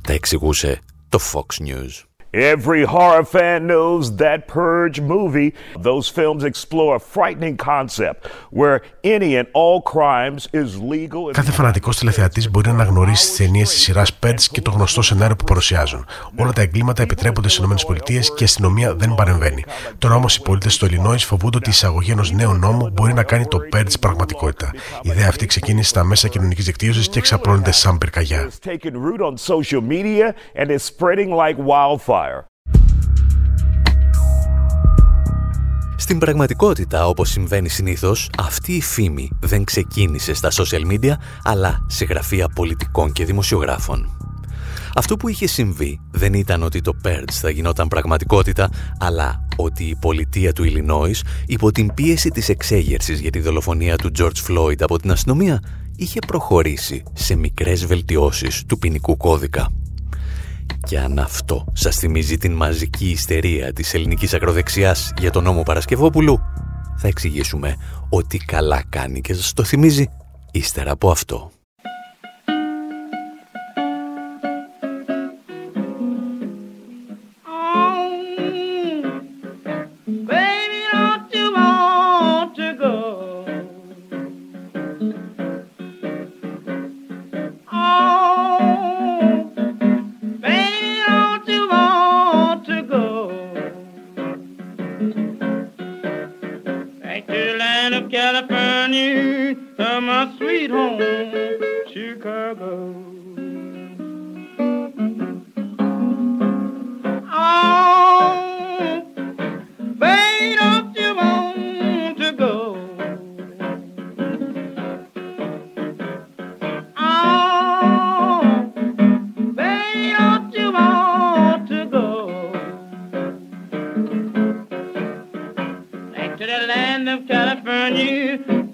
Τα 0.00 0.12
εξηγούσε 0.12 0.78
το 1.08 1.18
Fox 1.32 1.66
News. 1.66 2.13
Every 2.34 2.82
horror 2.82 3.24
fan 3.24 3.68
knows 3.68 4.16
that 4.16 4.48
Purge 4.48 5.00
movie. 5.00 5.54
Those 5.88 6.08
films 6.08 6.42
explore 6.42 6.96
a 6.96 7.02
frightening 7.14 7.56
concept 7.56 8.26
where 8.50 8.82
any 9.04 9.36
and 9.36 9.46
all 9.52 9.80
crimes 9.82 10.48
is 10.52 10.80
legal. 10.80 11.32
Κάθε 11.32 11.52
φανατικός 11.52 11.96
τηλεθεατής 11.96 12.50
μπορεί 12.50 12.68
να 12.68 12.74
αναγνωρίσει 12.74 13.26
τις 13.26 13.36
ταινίε 13.36 13.62
της 13.62 13.82
σειράς 13.82 14.18
Purge 14.22 14.42
και 14.50 14.60
το 14.60 14.70
γνωστό 14.70 15.02
σενάριο 15.02 15.36
που 15.36 15.44
παρουσιάζουν. 15.44 16.06
Όλα 16.36 16.52
τα 16.52 16.62
εγκλήματα 16.62 17.02
επιτρέπονται 17.02 17.48
στις 17.48 17.64
ΗΠΑ 17.64 17.98
και 18.02 18.12
η 18.12 18.44
αστυνομία 18.44 18.94
δεν 18.94 19.14
παρεμβαίνει. 19.14 19.64
Τώρα 19.98 20.14
όμως 20.14 20.36
οι 20.36 20.42
πολίτες 20.42 20.76
του 20.76 20.84
Ελληνόη 20.84 21.18
φοβούνται 21.18 21.56
ότι 21.56 21.68
η 21.68 21.72
εισαγωγή 21.72 22.10
ενός 22.10 22.32
νέου 22.32 22.54
νόμου 22.54 22.90
μπορεί 22.92 23.12
να 23.12 23.22
κάνει 23.22 23.46
το 23.46 23.58
Purge 23.72 24.00
πραγματικότητα. 24.00 24.70
Η 25.02 25.08
ιδέα 25.08 25.28
αυτή 25.28 25.46
ξεκίνησε 25.46 25.88
στα 25.88 26.04
μέσα 26.04 26.28
κοινωνικής 26.28 26.64
δικτύωσης 26.64 27.08
και 27.08 27.18
εξαπλώνεται 27.18 27.72
σαν 27.72 27.98
πυρκαγιά. 27.98 28.50
Στην 35.96 36.18
πραγματικότητα, 36.18 37.06
όπως 37.06 37.30
συμβαίνει 37.30 37.68
συνήθως, 37.68 38.30
αυτή 38.38 38.72
η 38.72 38.80
φήμη 38.80 39.30
δεν 39.40 39.64
ξεκίνησε 39.64 40.34
στα 40.34 40.50
social 40.50 40.92
media, 40.92 41.12
αλλά 41.42 41.86
σε 41.88 42.04
γραφεία 42.04 42.48
πολιτικών 42.48 43.12
και 43.12 43.24
δημοσιογράφων. 43.24 44.08
Αυτό 44.94 45.16
που 45.16 45.28
είχε 45.28 45.46
συμβεί 45.46 46.00
δεν 46.10 46.34
ήταν 46.34 46.62
ότι 46.62 46.80
το 46.80 46.92
Purge 47.04 47.32
θα 47.32 47.50
γινόταν 47.50 47.88
πραγματικότητα, 47.88 48.70
αλλά 48.98 49.46
ότι 49.56 49.84
η 49.84 49.96
πολιτεία 49.96 50.52
του 50.52 50.64
Illinois, 50.64 51.20
υπό 51.46 51.70
την 51.70 51.94
πίεση 51.94 52.30
της 52.30 52.48
εξέγερσης 52.48 53.20
για 53.20 53.30
τη 53.30 53.40
δολοφονία 53.40 53.96
του 53.96 54.10
George 54.18 54.48
Floyd 54.48 54.80
από 54.80 54.98
την 54.98 55.10
αστυνομία, 55.10 55.62
είχε 55.96 56.18
προχωρήσει 56.26 57.02
σε 57.12 57.36
μικρές 57.36 57.86
βελτιώσεις 57.86 58.64
του 58.66 58.78
ποινικού 58.78 59.16
κώδικα. 59.16 59.68
Και 60.86 60.98
αν 60.98 61.18
αυτό 61.18 61.64
σας 61.72 61.96
θυμίζει 61.96 62.36
την 62.36 62.52
μαζική 62.52 63.10
ιστερία 63.10 63.72
της 63.72 63.94
ελληνικής 63.94 64.34
ακροδεξιάς 64.34 65.12
για 65.18 65.30
τον 65.30 65.44
νόμο 65.44 65.62
Παρασκευόπουλου, 65.62 66.40
θα 66.96 67.08
εξηγήσουμε 67.08 67.76
ότι 68.08 68.38
καλά 68.38 68.82
κάνει 68.88 69.20
και 69.20 69.34
σας 69.34 69.52
το 69.52 69.64
θυμίζει 69.64 70.06
ύστερα 70.50 70.90
από 70.90 71.10
αυτό. 71.10 71.50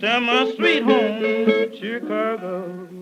to 0.01 0.21
my 0.21 0.51
sweet 0.57 0.83
home, 0.83 1.73
Chicago. 1.79 3.00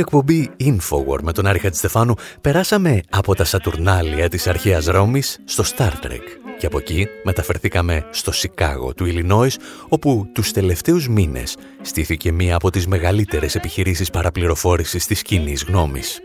Εκπομπή 0.00 0.50
Infowar 0.60 1.18
με 1.22 1.32
τον 1.32 1.46
Άρη 1.46 1.58
Χατζηστεφάνου 1.58 2.14
περάσαμε 2.40 3.00
από 3.10 3.34
τα 3.34 3.44
Σατουρνάλια 3.44 4.28
της 4.28 4.46
αρχαίας 4.46 4.84
Ρώμης 4.86 5.38
στο 5.44 5.64
Star 5.76 6.06
Trek 6.06 6.40
και 6.58 6.66
από 6.66 6.78
εκεί 6.78 7.08
μεταφερθήκαμε 7.24 8.06
στο 8.10 8.32
Σικάγο 8.32 8.94
του 8.94 9.04
Ιλινόης 9.04 9.58
όπου 9.88 10.28
τους 10.32 10.52
τελευταίους 10.52 11.08
μήνες 11.08 11.56
στήθηκε 11.80 12.32
μία 12.32 12.54
από 12.54 12.70
τις 12.70 12.86
μεγαλύτερες 12.86 13.54
επιχειρήσεις 13.54 14.10
παραπληροφόρησης 14.10 15.06
της 15.06 15.22
κοινής 15.22 15.64
γνώμης. 15.64 16.20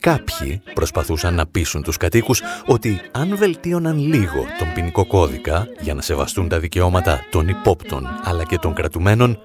Κάποιοι 0.00 0.62
προσπαθούσαν 0.74 1.34
να 1.34 1.46
πείσουν 1.46 1.82
τους 1.82 1.96
κατοίκους 1.96 2.42
ότι 2.66 3.00
αν 3.12 3.36
βελτίωναν 3.36 3.98
λίγο 3.98 4.44
τον 4.58 4.72
ποινικό 4.74 5.06
κώδικα 5.06 5.66
για 5.80 5.94
να 5.94 6.02
σεβαστούν 6.02 6.48
τα 6.48 6.58
δικαιώματα 6.58 7.20
των 7.30 7.48
υπόπτων 7.48 8.06
αλλά 8.24 8.44
και 8.44 8.58
των 8.58 8.74
κρατουμένων, 8.74 9.38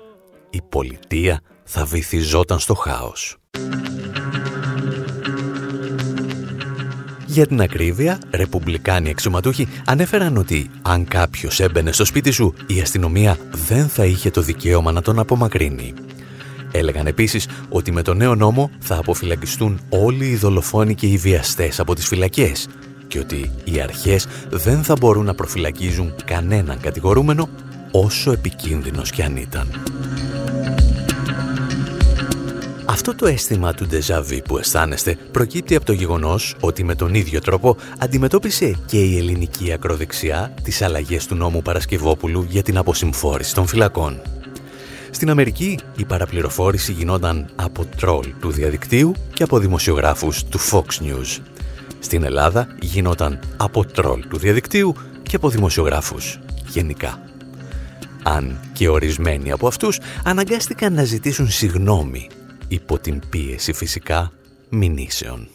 η 0.50 0.62
πολιτεία 0.70 1.42
θα 1.64 1.86
βυθιζόταν 1.86 2.60
στο 2.60 2.74
χάος. 2.74 3.36
Για 7.26 7.48
την 7.48 7.62
ακρίβεια, 7.62 8.20
ρεπουμπλικάνοι 8.32 9.10
εξωματούχοι 9.10 9.68
ανέφεραν 9.86 10.38
ότι 10.38 10.70
αν 10.82 11.06
κάποιος 11.06 11.60
έμπαινε 11.60 11.92
στο 11.92 12.06
σπίτι 12.06 12.32
σου, 12.32 12.54
η 12.68 12.82
αστυνομία 12.82 13.38
δεν 13.68 13.88
θα 13.88 14.06
είχε 14.06 14.32
το 14.32 14.42
δικαίωμα 14.42 14.92
να 14.92 15.02
τον 15.02 15.20
απομακρύνει. 15.20 15.94
Έλεγαν 16.72 17.08
επίσης 17.08 17.48
ότι 17.70 17.92
με 17.92 18.02
το 18.02 18.14
νέο 18.14 18.36
νόμο 18.36 18.70
θα 18.80 18.98
αποφυλακιστούν 18.98 19.80
όλοι 19.90 20.26
οι 20.26 20.36
δολοφόνοι 20.36 20.96
και 20.96 21.08
οι 21.08 21.18
βιαστές 21.18 21.80
από 21.80 21.96
τις 21.96 22.08
φυλακές 22.08 22.68
και 23.08 23.20
ότι 23.20 23.52
οι 23.64 23.82
αρχές 23.82 24.28
δεν 24.50 24.84
θα 24.84 24.96
μπορούν 25.00 25.26
να 25.26 25.34
προφυλακίζουν 25.34 26.16
κανέναν 26.26 26.80
κατηγορούμενο 26.80 27.50
όσο 27.92 28.32
επικίνδυνος 28.32 29.12
κι 29.12 29.22
αν 29.22 29.36
ήταν. 29.36 29.68
Αυτό 32.92 33.16
το 33.16 33.28
αίσθημα 33.28 33.74
του 33.74 33.86
ντεζαβί 33.86 34.42
που 34.42 34.58
αισθάνεστε 34.58 35.18
προκύπτει 35.32 35.76
από 35.76 35.86
το 35.86 35.94
γεγονός 35.94 36.56
ότι 36.60 36.84
με 36.84 36.96
τον 36.96 37.14
ίδιο 37.14 37.42
τρόπο 37.42 37.78
αντιμετώπισε 37.98 38.76
και 38.86 38.98
η 38.98 39.18
ελληνική 39.18 39.72
ακροδεξιά 39.72 40.54
τις 40.64 40.82
αλλαγές 40.82 41.26
του 41.26 41.36
νόμου 41.36 41.62
Παρασκευόπουλου 41.62 42.46
για 42.50 42.64
την 42.64 42.78
αποσυμφόρηση 42.78 43.54
των 43.54 43.68
φυλακών. 43.68 44.22
Στην 45.12 45.30
Αμερική 45.30 45.80
η 45.98 46.06
παραπληροφόρηση 46.06 46.92
γινόταν 46.92 47.50
από 47.56 47.86
τρόλ 47.86 48.26
του 48.40 48.52
διαδικτύου 48.52 49.14
και 49.34 49.44
από 49.44 49.60
δημοσιογράφους 49.60 50.44
του 50.44 50.60
Fox 50.60 51.04
News. 51.04 51.40
στην 52.00 52.24
Ελλάδα 52.24 52.68
γινόταν 52.82 53.40
από 53.58 53.86
τρόλ 53.86 54.28
του 54.28 54.38
διαδικτύου 54.38 54.96
και 55.24 55.36
από 55.36 55.50
δημοσιογράφους 55.50 56.40
γενικά. 56.68 57.20
Αν 58.24 58.60
και 58.74 58.90
ορισμένοι 58.90 59.52
από 59.52 59.68
αυτούς 59.68 60.00
αναγκάστηκαν 60.24 60.94
να 60.94 61.04
ζητήσουν 61.04 61.50
συγνώμη 61.50 62.30
υπό 62.72 63.00
την 63.00 63.22
πίεση 63.30 63.74
φυσικά 63.74 64.32
μηνύσεων. 64.70 65.48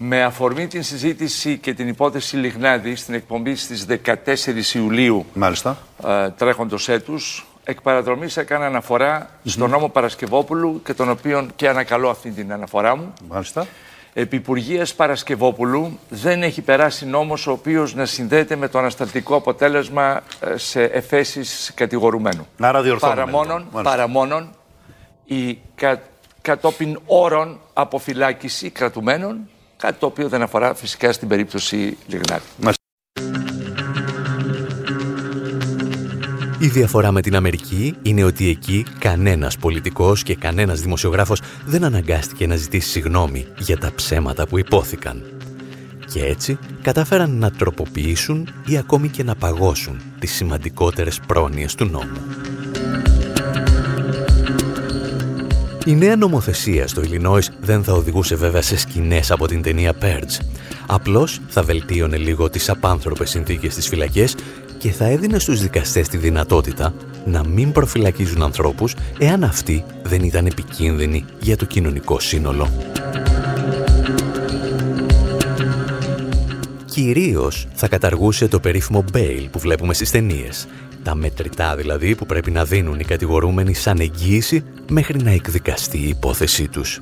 Με 0.00 0.22
αφορμή 0.22 0.66
την 0.66 0.82
συζήτηση 0.82 1.58
και 1.58 1.74
την 1.74 1.88
υπόθεση 1.88 2.36
Λιγνάδη 2.36 2.94
στην 2.94 3.14
εκπομπή 3.14 3.56
στις 3.56 3.86
14 4.04 4.74
Ιουλίου 4.74 5.26
Μάλιστα. 5.34 5.78
Ε, 6.06 6.30
τρέχοντος 6.30 6.88
έτους, 6.88 7.46
εκ 7.64 7.80
παραδρομής 7.80 8.36
έκανα 8.36 8.66
αναφορά 8.66 9.30
στον 9.44 9.70
νόμο 9.70 9.88
Παρασκευόπουλου 9.88 10.82
και 10.84 10.94
τον 10.94 11.10
οποίο 11.10 11.48
και 11.56 11.68
ανακαλώ 11.68 12.08
αυτή 12.08 12.30
την 12.30 12.52
αναφορά 12.52 12.96
μου. 12.96 13.12
Μάλιστα. 13.28 13.66
Επί 14.12 14.36
Υπουργείας 14.36 14.94
Παρασκευόπουλου 14.94 15.98
δεν 16.08 16.42
έχει 16.42 16.62
περάσει 16.62 17.06
νόμος 17.06 17.46
ο 17.46 17.50
οποίος 17.50 17.94
να 17.94 18.06
συνδέεται 18.06 18.56
με 18.56 18.68
το 18.68 18.78
ανασταλτικό 18.78 19.36
αποτέλεσμα 19.36 20.22
ε, 20.40 20.56
σε 20.56 20.82
εφέσεις 20.82 21.72
κατηγορουμένου. 21.74 22.46
Να 22.56 22.82
διορθώνουμε. 22.82 23.20
Παραμόνον, 23.20 23.58
λοιπόν. 23.58 23.82
παραμόνον 23.82 24.50
η 25.24 25.58
κα, 25.74 26.00
κατόπιν 26.44 26.98
όρων 27.06 27.60
αποφυλάκηση 27.72 28.70
κρατουμένων, 28.70 29.48
κάτι 29.76 29.98
το 29.98 30.06
οποίο 30.06 30.28
δεν 30.28 30.42
αφορά 30.42 30.74
φυσικά 30.74 31.12
στην 31.12 31.28
περίπτωση 31.28 31.96
Λιγνάδη. 32.06 32.44
Η 36.58 36.66
διαφορά 36.66 37.12
με 37.12 37.20
την 37.20 37.36
Αμερική 37.36 37.96
είναι 38.02 38.24
ότι 38.24 38.48
εκεί 38.48 38.86
κανένας 38.98 39.56
πολιτικός 39.56 40.22
και 40.22 40.36
κανένας 40.36 40.80
δημοσιογράφος 40.80 41.40
δεν 41.64 41.84
αναγκάστηκε 41.84 42.46
να 42.46 42.56
ζητήσει 42.56 42.88
συγνώμη 42.88 43.46
για 43.58 43.78
τα 43.78 43.92
ψέματα 43.94 44.46
που 44.46 44.58
υπόθηκαν. 44.58 45.24
Και 46.12 46.24
έτσι 46.24 46.58
κατάφεραν 46.82 47.38
να 47.38 47.50
τροποποιήσουν 47.50 48.48
ή 48.66 48.76
ακόμη 48.76 49.08
και 49.08 49.22
να 49.22 49.34
παγώσουν 49.34 50.00
τις 50.18 50.32
σημαντικότερες 50.32 51.20
πρόνοιες 51.20 51.74
του 51.74 51.84
νόμου. 51.84 52.20
Η 55.86 55.94
νέα 55.94 56.16
νομοθεσία 56.16 56.86
στο 56.86 57.02
Ιλινόης 57.02 57.50
δεν 57.60 57.84
θα 57.84 57.92
οδηγούσε 57.92 58.34
βέβαια 58.34 58.62
σε 58.62 58.76
σκηνές 58.76 59.30
από 59.30 59.46
την 59.46 59.62
ταινία 59.62 59.92
Purge. 60.00 60.44
Απλώς 60.86 61.40
θα 61.48 61.62
βελτίωνε 61.62 62.16
λίγο 62.16 62.50
τις 62.50 62.68
απάνθρωπες 62.68 63.30
συνθήκες 63.30 63.72
στις 63.72 63.88
φυλακές 63.88 64.34
και 64.78 64.90
θα 64.90 65.04
έδινε 65.04 65.38
στους 65.38 65.60
δικαστές 65.60 66.08
τη 66.08 66.16
δυνατότητα 66.16 66.94
να 67.24 67.46
μην 67.46 67.72
προφυλακίζουν 67.72 68.42
ανθρώπους 68.42 68.94
εάν 69.18 69.44
αυτοί 69.44 69.84
δεν 70.02 70.22
ήταν 70.22 70.46
επικίνδυνοι 70.46 71.24
για 71.40 71.56
το 71.56 71.64
κοινωνικό 71.64 72.20
σύνολο. 72.20 72.68
Κυρίως 76.84 77.66
θα 77.74 77.88
καταργούσε 77.88 78.48
το 78.48 78.60
περίφημο 78.60 79.04
bail 79.12 79.46
που 79.50 79.58
βλέπουμε 79.58 79.94
στις 79.94 80.10
ταινίες. 80.10 80.66
Τα 81.04 81.14
μετρητά 81.14 81.76
δηλαδή 81.76 82.14
που 82.14 82.26
πρέπει 82.26 82.50
να 82.50 82.64
δίνουν 82.64 83.00
οι 83.00 83.04
κατηγορούμενοι 83.04 83.74
σαν 83.74 84.00
εγγύηση 84.00 84.64
μέχρι 84.90 85.22
να 85.22 85.30
εκδικαστεί 85.30 85.98
η 85.98 86.08
υπόθεσή 86.08 86.68
τους. 86.68 87.00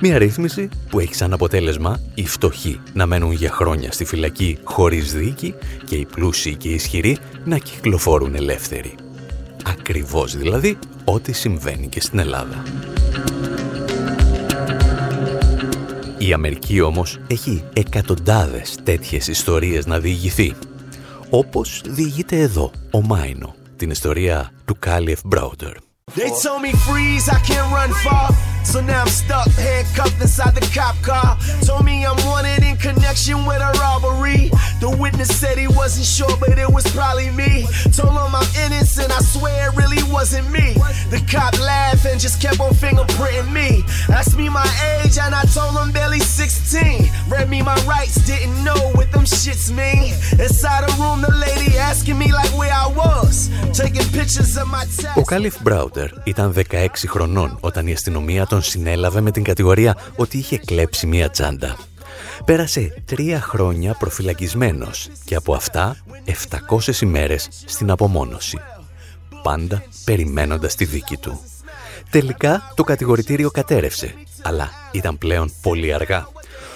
Μια 0.00 0.18
ρύθμιση 0.18 0.68
που 0.90 1.00
έχει 1.00 1.14
σαν 1.14 1.32
αποτέλεσμα 1.32 2.00
οι 2.14 2.26
φτωχοί 2.26 2.80
να 2.92 3.06
μένουν 3.06 3.32
για 3.32 3.50
χρόνια 3.50 3.92
στη 3.92 4.04
φυλακή 4.04 4.58
χωρίς 4.64 5.14
δίκη 5.14 5.54
και 5.84 5.96
οι 5.96 6.06
πλούσιοι 6.14 6.56
και 6.56 6.68
οι 6.68 6.74
ισχυροί 6.74 7.18
να 7.44 7.58
κυκλοφορούν 7.58 8.34
ελεύθεροι. 8.34 8.94
Ακριβώς 9.64 10.36
δηλαδή 10.36 10.78
ό,τι 11.04 11.32
συμβαίνει 11.32 11.86
και 11.86 12.00
στην 12.00 12.18
Ελλάδα. 12.18 12.62
Η 16.18 16.32
Αμερική 16.32 16.80
όμως 16.80 17.18
έχει 17.26 17.64
εκατοντάδες 17.72 18.76
τέτοιες 18.82 19.28
ιστορίες 19.28 19.86
να 19.86 19.98
διηγηθεί. 19.98 20.54
Όπως 21.32 21.82
διηγείται 21.86 22.40
εδώ 22.40 22.70
ο 22.90 23.00
Μάινο, 23.00 23.54
την 23.76 23.90
ιστορία 23.90 24.52
του 24.64 24.76
Κάλιεφ 24.78 25.20
Μπράουτερ. 25.24 25.72
They 26.16 26.30
told 26.44 26.60
me 26.66 26.72
freeze, 26.86 27.26
I 27.36 27.38
can't 27.48 27.70
run 27.78 27.92
far. 28.04 28.28
So 28.70 28.78
now 28.80 29.02
I'm 29.04 29.12
stuck, 29.22 29.48
handcuffed 29.68 30.20
inside 30.26 30.54
the 30.58 30.66
cop 30.76 30.96
car. 31.08 31.30
Told 31.68 31.82
me 31.88 31.94
I'm 32.08 32.20
wanted 32.30 32.62
in 32.69 32.69
connection 32.87 33.45
with 33.45 33.61
a 33.61 33.71
robbery. 33.79 34.51
The 34.79 34.89
witness 35.01 35.31
said 35.39 35.57
he 35.57 35.67
wasn't 35.67 36.05
sure, 36.05 36.35
but 36.39 36.57
it 36.57 36.71
was 36.77 36.85
probably 36.95 37.29
me. 37.31 37.65
Told 37.97 38.13
him 38.13 38.35
I'm 38.39 38.49
innocent, 38.65 39.09
I 39.11 39.21
swear 39.33 39.69
it 39.69 39.75
really 39.75 40.03
wasn't 40.11 40.49
me. 40.51 40.67
The 41.13 41.19
cop 41.31 41.53
laughed 41.59 42.05
and 42.05 42.19
just 42.19 42.41
kept 42.41 42.59
on 42.59 42.73
fingerprinting 42.73 43.51
me. 43.51 43.83
Asked 44.09 44.37
me 44.37 44.49
my 44.49 44.69
age, 44.91 45.17
and 45.17 45.33
I 45.33 45.43
told 45.57 45.73
him 45.79 45.91
barely 45.91 46.19
16. 46.19 47.09
Read 47.29 47.49
me 47.49 47.61
my 47.61 47.77
rights, 47.93 48.15
didn't 48.25 48.63
know 48.63 48.81
what 48.97 49.11
them 49.11 49.25
shits 49.25 49.71
mean. 49.81 50.13
Inside 50.45 50.81
the 50.87 50.93
room, 51.01 51.21
the 51.21 51.33
lady 51.45 51.77
asking 51.77 52.17
me 52.17 52.31
like 52.31 52.51
where 52.59 52.73
I 52.73 52.87
was. 53.01 53.49
Taking 53.73 54.07
pictures 54.17 54.57
of 54.57 54.67
my 54.67 54.83
Ο 55.15 55.21
Κάλιφ 55.21 55.55
Μπράουτερ 55.61 56.09
ήταν 56.23 56.53
16 56.71 56.87
χρονών 57.07 57.57
όταν 57.59 57.87
η 57.87 57.91
αστυνομία 57.91 58.45
τον 58.47 58.61
συνέλαβε 58.61 59.21
με 59.21 59.31
την 59.31 59.43
κατηγορία 59.43 59.97
ότι 60.15 60.37
είχε 60.37 60.57
κλέψει 60.57 61.07
μία 61.07 61.29
τσάντα. 61.29 61.75
Πέρασε 62.44 63.02
τρία 63.04 63.40
χρόνια 63.40 63.94
προφυλακισμένος 63.94 65.08
και 65.24 65.34
από 65.34 65.54
αυτά 65.54 65.96
700 66.70 67.00
ημέρες 67.02 67.48
στην 67.64 67.90
απομόνωση. 67.90 68.58
Πάντα 69.42 69.82
περιμένοντας 70.04 70.74
τη 70.74 70.84
δίκη 70.84 71.16
του. 71.16 71.40
Τελικά 72.10 72.72
το 72.74 72.82
κατηγορητήριο 72.82 73.50
κατέρευσε, 73.50 74.14
αλλά 74.42 74.70
ήταν 74.92 75.18
πλέον 75.18 75.52
πολύ 75.62 75.94
αργά. 75.94 76.28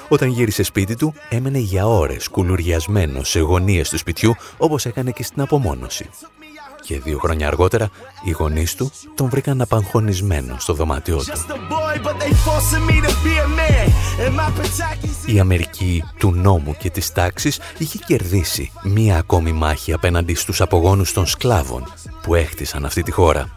Όταν 0.08 0.28
γύρισε 0.28 0.62
σπίτι 0.62 0.96
του, 0.96 1.14
έμενε 1.28 1.58
για 1.58 1.86
ώρες 1.86 2.28
κουλουριασμένος 2.28 3.28
σε 3.28 3.40
γωνίες 3.40 3.88
του 3.88 3.98
σπιτιού, 3.98 4.34
όπως 4.56 4.86
έκανε 4.86 5.10
και 5.10 5.22
στην 5.22 5.42
απομόνωση 5.42 6.08
και 6.84 7.00
δύο 7.00 7.18
χρόνια 7.18 7.46
αργότερα 7.46 7.90
οι 8.24 8.30
γονείς 8.30 8.74
του 8.74 8.90
τον 9.14 9.28
βρήκαν 9.28 9.60
απαγχωνισμένο 9.60 10.56
στο 10.58 10.72
δωμάτιό 10.72 11.16
του. 11.16 11.32
Η 15.26 15.40
Αμερική 15.40 16.04
του 16.18 16.32
νόμου 16.32 16.76
και 16.78 16.90
της 16.90 17.12
τάξης 17.12 17.60
είχε 17.78 17.98
κερδίσει 18.06 18.72
μία 18.82 19.16
ακόμη 19.16 19.52
μάχη 19.52 19.92
απέναντι 19.92 20.34
στους 20.34 20.60
απογόνους 20.60 21.12
των 21.12 21.26
σκλάβων 21.26 21.92
που 22.22 22.34
έχτισαν 22.34 22.84
αυτή 22.84 23.02
τη 23.02 23.10
χώρα. 23.10 23.54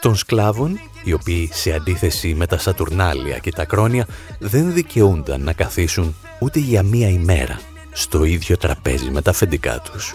Των 0.00 0.16
σκλάβων, 0.16 0.80
οι 1.04 1.12
οποίοι 1.12 1.50
σε 1.52 1.72
αντίθεση 1.72 2.34
με 2.34 2.46
τα 2.46 2.58
Σατουρνάλια 2.58 3.38
και 3.38 3.50
τα 3.50 3.64
Κρόνια 3.64 4.06
δεν 4.38 4.72
δικαιούνταν 4.72 5.42
να 5.42 5.52
καθίσουν 5.52 6.14
ούτε 6.38 6.58
για 6.58 6.82
μία 6.82 7.08
ημέρα 7.08 7.60
στο 7.92 8.24
ίδιο 8.24 8.56
τραπέζι 8.56 9.10
με 9.10 9.22
τα 9.22 9.30
αφεντικά 9.30 9.80
τους. 9.80 10.14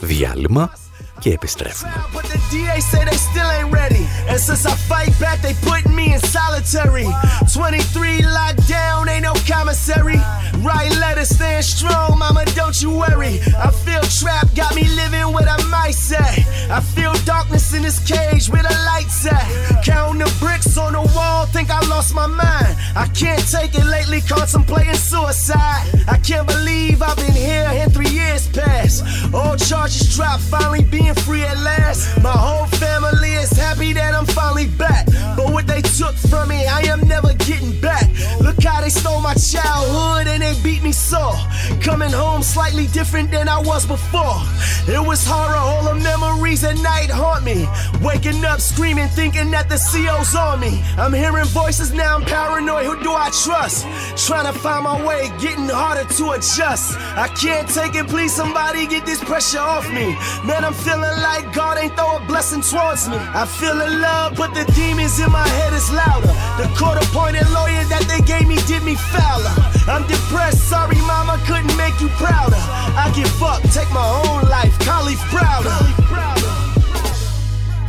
Διάλειμμα 0.00 0.72
και 1.20 1.30
επιστρέφουμε. 1.30 1.92
Write 10.64 10.96
letters, 10.96 11.28
stand 11.28 11.62
strong, 11.62 12.18
mama, 12.18 12.44
don't 12.56 12.80
you 12.80 12.90
worry. 12.90 13.38
I 13.58 13.70
feel 13.70 14.00
trapped, 14.00 14.56
got 14.56 14.74
me 14.74 14.88
living 14.88 15.30
what 15.30 15.46
I 15.46 15.62
might 15.68 15.94
say. 15.94 16.44
I 16.70 16.80
feel 16.80 17.12
darkness 17.26 17.74
in 17.74 17.82
this 17.82 17.98
cage 17.98 18.48
where 18.48 18.62
the 18.62 18.74
lights 18.86 19.26
at. 19.26 19.84
Counting 19.84 20.20
the 20.20 20.36
bricks 20.40 20.78
on 20.78 20.94
the 20.94 21.02
wall, 21.14 21.44
think 21.46 21.70
I 21.70 21.80
lost 21.88 22.14
my 22.14 22.26
mind. 22.26 22.76
I 22.96 23.06
can't 23.14 23.46
take 23.50 23.74
it 23.74 23.84
lately, 23.84 24.22
contemplating 24.22 24.94
suicide. 24.94 25.84
I 26.08 26.16
can't 26.18 26.46
believe 26.46 27.02
I've 27.02 27.16
been 27.16 27.32
here 27.32 27.68
and 27.68 27.92
three 27.92 28.08
years 28.08 28.48
past. 28.48 29.04
All 29.34 29.56
charges 29.56 30.16
dropped, 30.16 30.44
finally 30.44 30.82
being 30.84 31.14
free 31.14 31.42
at 31.42 31.58
last. 31.58 32.22
My 32.22 32.32
whole 32.32 32.66
family 32.78 33.32
is 33.34 33.50
happy 33.50 33.92
that 33.92 34.14
I'm 34.14 34.26
finally 34.26 34.68
back. 34.68 35.06
But 35.36 35.52
what 35.52 35.66
they 35.66 35.82
took 35.82 36.14
from 36.14 36.48
me, 36.48 36.66
I 36.66 36.82
am 36.82 37.06
never 37.06 37.34
getting 37.34 37.78
back. 37.80 38.08
Look 38.40 38.62
how 38.62 38.80
they 38.80 38.88
stole 38.88 39.20
my 39.20 39.34
childhood 39.34 40.26
and 40.26 40.42
they 40.42 40.53
beat 40.62 40.82
me 40.82 40.92
so. 40.92 41.32
Coming 41.80 42.10
home 42.10 42.42
slightly 42.42 42.86
different 42.88 43.30
than 43.30 43.48
I 43.48 43.58
was 43.58 43.86
before. 43.86 44.40
It 44.86 45.00
was 45.00 45.24
horror, 45.26 45.56
all 45.56 45.82
the 45.82 45.94
memories 45.94 46.62
at 46.64 46.76
night 46.76 47.10
haunt 47.10 47.44
me. 47.44 47.66
Waking 48.02 48.44
up 48.44 48.60
screaming, 48.60 49.08
thinking 49.08 49.50
that 49.52 49.68
the 49.68 49.80
CO's 49.80 50.34
on 50.34 50.60
me. 50.60 50.82
I'm 50.98 51.12
hearing 51.12 51.46
voices 51.46 51.92
now, 51.92 52.16
I'm 52.16 52.24
paranoid. 52.24 52.84
Who 52.86 53.02
do 53.02 53.12
I 53.12 53.30
trust? 53.30 53.86
Trying 54.26 54.52
to 54.52 54.58
find 54.58 54.84
my 54.84 55.04
way, 55.06 55.30
getting 55.40 55.68
harder 55.68 56.04
to 56.14 56.30
adjust. 56.32 56.98
I 57.16 57.28
can't 57.28 57.68
take 57.68 57.94
it, 57.94 58.06
please 58.08 58.34
somebody 58.34 58.86
get 58.86 59.06
this 59.06 59.22
pressure 59.24 59.58
off 59.58 59.88
me. 59.88 60.14
Man, 60.44 60.64
I'm 60.64 60.74
feeling 60.74 61.16
like 61.22 61.52
God 61.54 61.78
ain't 61.78 61.96
throw 61.96 62.16
a 62.16 62.20
blessing 62.26 62.60
towards 62.60 63.08
me. 63.08 63.16
I 63.16 63.46
feel 63.46 63.80
in 63.80 64.00
love, 64.00 64.36
but 64.36 64.52
the 64.54 64.64
demons 64.72 65.18
in 65.18 65.30
my 65.32 65.46
head 65.48 65.72
is 65.72 65.90
louder. 65.90 66.34
The 66.60 66.68
court 66.78 67.02
appointed 67.02 67.48
lawyer 67.50 67.84
that 67.88 68.04
they 68.06 68.20
gave 68.26 68.46
me 68.46 68.56
did 68.66 68.82
me 68.82 68.94
fouler. 68.94 69.73
I'm 69.86 70.06
depressed, 70.06 70.68
sorry 70.68 70.96
mama 71.02 71.38
couldn't 71.46 71.76
make 71.76 72.00
you 72.00 72.08
prouder. 72.16 72.56
I 72.56 73.12
get 73.14 73.28
fucked, 73.28 73.70
take 73.72 73.90
my 73.92 74.06
own 74.24 74.48
life, 74.48 74.72
Khalif 74.78 75.20
Browder. 75.28 76.04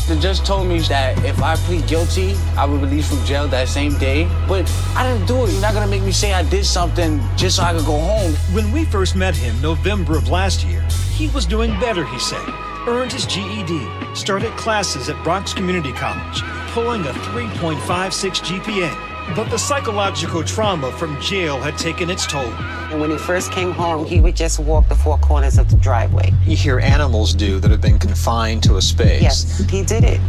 The 0.08 0.16
judge 0.18 0.42
told 0.42 0.68
me 0.68 0.80
that 0.82 1.24
if 1.24 1.42
I 1.42 1.56
plead 1.56 1.88
guilty, 1.88 2.36
I 2.58 2.66
would 2.66 2.82
release 2.82 3.10
from 3.10 3.24
jail 3.26 3.48
that 3.48 3.70
same 3.70 3.98
day. 3.98 4.28
But 4.48 4.70
I 4.96 5.10
didn't 5.10 5.26
do 5.26 5.46
it. 5.46 5.52
You're 5.52 5.62
not 5.62 5.74
gonna 5.74 5.88
make 5.88 6.04
me 6.04 6.12
say 6.12 6.34
I 6.34 6.44
did 6.44 6.66
something 6.66 7.22
just 7.38 7.56
so 7.56 7.64
I 7.64 7.74
could 7.74 7.86
go 7.86 7.98
home. 7.98 8.34
When 8.54 8.72
we 8.72 8.84
first 8.86 9.16
met 9.16 9.36
him, 9.36 9.60
November 9.62 10.18
of 10.18 10.30
last 10.30 10.66
year, 10.66 10.82
he 11.14 11.30
was 11.30 11.46
doing 11.46 11.72
better, 11.80 12.06
he 12.06 12.20
said. 12.20 12.46
Earned 12.88 13.14
his 13.14 13.26
GED, 13.26 13.88
started 14.14 14.52
classes 14.58 15.10
at 15.10 15.24
Bronx 15.24 15.54
Community 15.54 15.94
College, 15.94 16.44
pulling 16.74 17.02
a 17.08 17.14
3.56 17.14 18.42
GPA. 18.42 19.05
But 19.34 19.50
the 19.50 19.58
psychological 19.58 20.44
trauma 20.44 20.92
from 20.92 21.20
jail 21.20 21.60
had 21.60 21.78
taken 21.78 22.12
its 22.12 22.28
toll. 22.28 22.46
And 22.92 23.02
when 23.02 23.10
he 23.10 23.18
first 23.18 23.52
came 23.52 23.72
home, 23.72 24.06
he 24.06 24.22
would 24.22 24.36
just 24.36 24.60
walk 24.60 24.88
the 24.88 24.96
four 24.96 25.18
corners 25.18 25.58
of 25.58 25.70
the 25.70 25.78
driveway. 25.78 26.32
You 26.46 26.56
hear 26.56 26.80
animals 26.80 27.34
do 27.34 27.60
that 27.60 27.72
have 27.72 27.82
been 27.82 27.98
confined 27.98 28.62
to 28.64 28.78
a 28.78 28.82
space. 28.82 29.24
Yes, 29.24 29.68
he 29.68 29.84
did 29.84 30.04
it. 30.04 30.22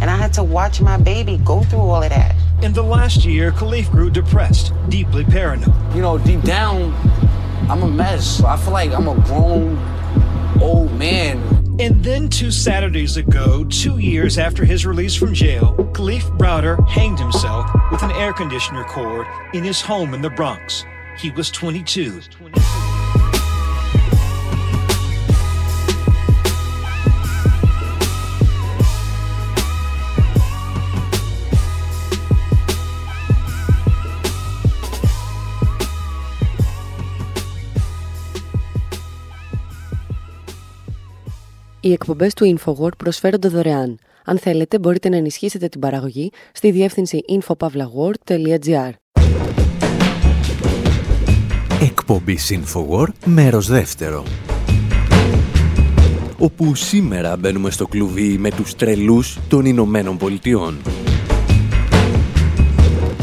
And 0.00 0.08
I 0.08 0.16
had 0.16 0.32
to 0.34 0.44
watch 0.44 0.80
my 0.80 0.96
baby 0.96 1.38
go 1.44 1.62
through 1.64 1.80
all 1.80 2.02
of 2.02 2.10
that. 2.10 2.36
In 2.62 2.72
the 2.72 2.82
last 2.82 3.24
year, 3.24 3.50
Khalif 3.50 3.90
grew 3.90 4.10
depressed, 4.10 4.72
deeply 4.88 5.24
paranoid. 5.24 5.74
You 5.94 6.00
know, 6.00 6.16
deep 6.16 6.42
down, 6.42 6.94
I'm 7.68 7.82
a 7.82 7.88
mess. 7.88 8.42
I 8.42 8.56
feel 8.56 8.72
like 8.72 8.92
I'm 8.92 9.08
a 9.08 9.14
grown 9.26 9.76
old 10.62 10.92
man 10.98 11.59
and 11.80 12.04
then 12.04 12.28
two 12.28 12.50
Saturdays 12.50 13.16
ago, 13.16 13.64
two 13.64 13.98
years 13.98 14.36
after 14.36 14.66
his 14.66 14.84
release 14.84 15.14
from 15.14 15.32
jail, 15.32 15.74
Khalif 15.94 16.20
Browder 16.36 16.86
hanged 16.86 17.18
himself 17.18 17.70
with 17.90 18.02
an 18.02 18.10
air 18.12 18.34
conditioner 18.34 18.84
cord 18.84 19.26
in 19.54 19.64
his 19.64 19.80
home 19.80 20.12
in 20.12 20.20
the 20.20 20.28
Bronx. 20.28 20.84
He 21.16 21.30
was 21.30 21.50
22. 21.50 22.20
Οι 41.82 41.92
εκπομπές 41.92 42.34
του 42.34 42.56
InfoWord 42.58 42.96
προσφέρονται 42.96 43.48
δωρεάν. 43.48 43.98
Αν 44.24 44.38
θέλετε, 44.38 44.78
μπορείτε 44.78 45.08
να 45.08 45.16
ενισχύσετε 45.16 45.68
την 45.68 45.80
παραγωγή 45.80 46.30
στη 46.52 46.70
διεύθυνση 46.70 47.20
infopavlagor.gr. 47.28 48.90
Εκπομπή 51.82 52.38
InfoWord, 52.48 53.12
μέρος 53.24 53.66
δεύτερο. 53.66 54.24
Όπου 56.38 56.74
σήμερα 56.74 57.36
μπαίνουμε 57.36 57.70
στο 57.70 57.86
κλουβί 57.86 58.38
με 58.38 58.50
τους 58.50 58.74
τρελούς 58.74 59.38
των 59.48 59.64
Ηνωμένων 59.64 60.16
Πολιτειών. 60.16 60.78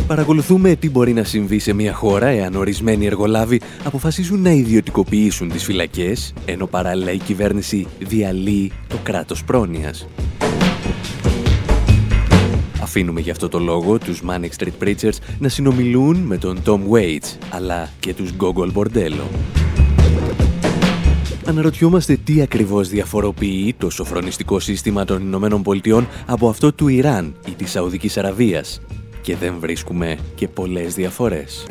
Παρακολουθούμε 0.07 0.75
τι 0.75 0.89
μπορεί 0.89 1.13
να 1.13 1.23
συμβεί 1.23 1.59
σε 1.59 1.73
μια 1.73 1.93
χώρα 1.93 2.27
εάν 2.27 2.55
ορισμένοι 2.55 3.05
εργολάβοι 3.05 3.61
αποφασίσουν 3.83 4.41
να 4.41 4.51
ιδιωτικοποιήσουν 4.51 5.49
τις 5.49 5.63
φυλακές, 5.63 6.33
ενώ 6.45 6.67
παράλληλα 6.67 7.11
η 7.11 7.17
κυβέρνηση 7.17 7.87
διαλύει 7.99 8.71
το 8.87 8.97
κράτος 9.03 9.43
πρόνοιας. 9.43 10.07
Αφήνουμε 12.81 13.21
για 13.21 13.31
αυτό 13.31 13.49
το 13.49 13.59
λόγο 13.59 13.97
τους 13.97 14.21
Manic 14.27 14.49
Street 14.57 14.83
Preachers 14.83 15.17
να 15.39 15.49
συνομιλούν 15.49 16.17
με 16.17 16.37
τον 16.37 16.61
Tom 16.65 16.79
Waits, 16.91 17.37
αλλά 17.49 17.89
και 17.99 18.13
τους 18.13 18.33
Gogol 18.39 18.71
Bordello. 18.73 19.25
Αναρωτιόμαστε 21.45 22.17
τι 22.23 22.41
ακριβώς 22.41 22.89
διαφοροποιεί 22.89 23.75
το 23.77 23.89
σοφρονιστικό 23.89 24.59
σύστημα 24.59 25.05
των 25.05 25.21
Ηνωμένων 25.21 25.61
Πολιτειών 25.61 26.07
από 26.25 26.49
αυτό 26.49 26.73
του 26.73 26.87
Ιράν 26.87 27.35
ή 27.49 27.51
της 27.51 27.71
Σαουδικής 27.71 28.17
Αραβίας 28.17 28.81
και 29.27 29.35
δεν 29.35 29.55
βρίσκουμε 29.59 30.17
και 30.35 30.47
πολλές 30.47 30.93
διαφορές. 30.93 31.65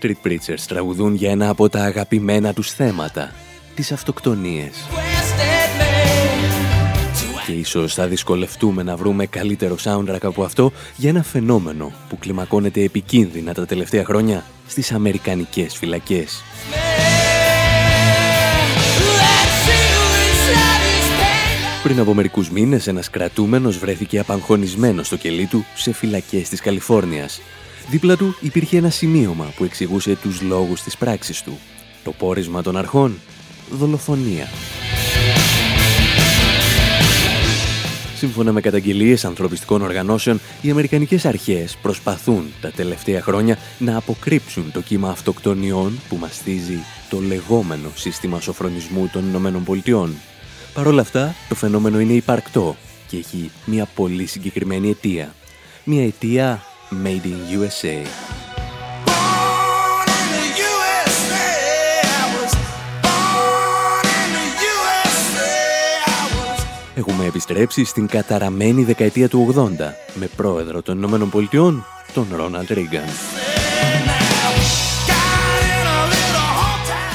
Street 0.00 0.26
Preachers 0.26 0.60
τραγουδούν 0.66 1.14
για 1.14 1.30
ένα 1.30 1.48
από 1.48 1.68
τα 1.68 1.82
αγαπημένα 1.82 2.52
τους 2.52 2.72
θέματα, 2.72 3.32
τις 3.74 3.92
αυτοκτονίες. 3.92 4.86
Και 7.46 7.52
ίσως 7.52 7.94
θα 7.94 8.06
δυσκολευτούμε 8.06 8.82
να 8.82 8.96
βρούμε 8.96 9.26
καλύτερο 9.26 9.76
soundtrack 9.84 10.22
από 10.22 10.44
αυτό 10.44 10.72
για 10.96 11.08
ένα 11.08 11.22
φαινόμενο 11.22 11.92
που 12.08 12.18
κλιμακώνεται 12.18 12.82
επικίνδυνα 12.82 13.54
τα 13.54 13.66
τελευταία 13.66 14.04
χρόνια 14.04 14.44
στις 14.66 14.92
αμερικανικές 14.92 15.76
φυλακές. 15.76 16.42
Πριν 21.82 22.00
από 22.00 22.14
μερικούς 22.14 22.50
μήνες, 22.50 22.86
ένας 22.86 23.10
κρατούμενος 23.10 23.78
βρέθηκε 23.78 24.18
απαγχωνισμένος 24.18 25.06
στο 25.06 25.16
κελί 25.16 25.46
του 25.46 25.64
σε 25.74 25.92
φυλακές 25.92 26.48
της 26.48 26.60
Καλιφόρνιας 26.60 27.40
Δίπλα 27.90 28.16
του 28.16 28.36
υπήρχε 28.40 28.76
ένα 28.76 28.90
σημείωμα 28.90 29.52
που 29.56 29.64
εξηγούσε 29.64 30.16
τους 30.22 30.40
λόγους 30.42 30.82
της 30.82 30.96
πράξης 30.96 31.42
του. 31.42 31.58
Το 32.04 32.12
πόρισμα 32.12 32.62
των 32.62 32.76
αρχών, 32.76 33.18
δολοφονία. 33.70 34.48
Σύμφωνα 38.16 38.52
με 38.52 38.60
καταγγελίες 38.60 39.24
ανθρωπιστικών 39.24 39.82
οργανώσεων, 39.82 40.40
οι 40.62 40.70
Αμερικανικές 40.70 41.24
αρχές 41.24 41.76
προσπαθούν 41.82 42.44
τα 42.60 42.70
τελευταία 42.70 43.22
χρόνια 43.22 43.58
να 43.78 43.96
αποκρύψουν 43.96 44.72
το 44.72 44.80
κύμα 44.80 45.10
αυτοκτονιών 45.10 45.98
που 46.08 46.16
μαστίζει 46.16 46.78
το 47.10 47.20
λεγόμενο 47.20 47.88
σύστημα 47.94 48.40
σοφρονισμού 48.40 49.08
των 49.12 49.28
Ηνωμένων 49.28 49.64
Πολιτειών. 49.64 50.14
Παρ' 50.74 50.86
όλα 50.86 51.00
αυτά, 51.00 51.34
το 51.48 51.54
φαινόμενο 51.54 52.00
είναι 52.00 52.12
υπαρκτό 52.12 52.76
και 53.06 53.16
έχει 53.16 53.50
μια 53.64 53.88
πολύ 53.94 54.26
συγκεκριμένη 54.26 54.88
αιτία. 54.88 55.34
Μια 55.84 56.04
αιτία 56.04 56.62
Έχουμε 66.94 67.24
επιστρέψει 67.24 67.84
στην 67.84 68.06
καταραμένη 68.06 68.84
δεκαετία 68.84 69.28
του 69.28 69.54
80 69.54 69.70
με 70.14 70.26
πρόεδρο 70.36 70.82
των 70.82 70.96
Ηνωμένων 70.96 71.30
Πολιτειών, 71.30 71.84
τον 72.14 72.26
Ρόναλτ 72.36 72.70
Ρίγκαν. 72.70 73.04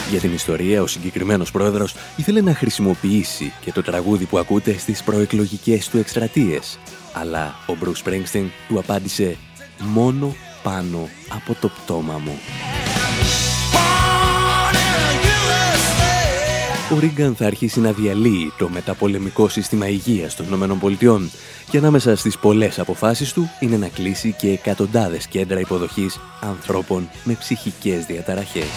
Για 0.10 0.20
την 0.20 0.34
ιστορία, 0.34 0.82
ο 0.82 0.88
συγκεκριμένος 0.88 1.52
πρόεδρος 1.52 1.96
ήθελε 2.16 2.42
να 2.42 2.54
χρησιμοποιήσει 2.54 3.54
και 3.62 3.72
το 3.72 3.82
τραγούδι 3.82 4.26
που 4.26 4.38
ακούτε 4.38 4.78
στις 4.78 5.04
προεκλογικές 5.04 5.90
του 5.90 5.98
εκστρατείες. 5.98 6.80
Αλλά 7.14 7.56
ο 7.68 7.76
Μπρου 7.76 7.96
Σπρέγκστιν 7.96 8.50
του 8.68 8.80
απάντησε 8.80 9.38
«Μόνο 9.86 10.36
πάνω 10.64 11.10
από 11.30 11.56
το 11.62 11.68
πτώμα 11.68 12.22
μου». 12.24 12.40
Ο 16.96 17.00
Ρίγκαν 17.00 17.36
θα 17.36 17.46
αρχίσει 17.46 17.80
να 17.80 17.92
διαλύει 17.92 18.54
το 18.58 18.70
μεταπολεμικό 18.70 19.50
σύστημα 19.50 19.88
υγείας 19.88 20.36
των 20.36 20.46
ΗΠΑ 20.46 21.20
και 21.70 21.78
ανάμεσα 21.78 22.16
στις 22.16 22.38
πολλές 22.38 22.80
αποφάσεις 22.80 23.34
του 23.34 23.50
είναι 23.60 23.78
να 23.78 23.88
κλείσει 23.88 24.36
και 24.38 24.50
εκατοντάδες 24.50 25.28
κέντρα 25.28 25.60
υποδοχής 25.60 26.20
ανθρώπων 26.42 27.10
με 27.24 27.34
ψυχικές 27.34 28.06
διαταραχές. 28.06 28.68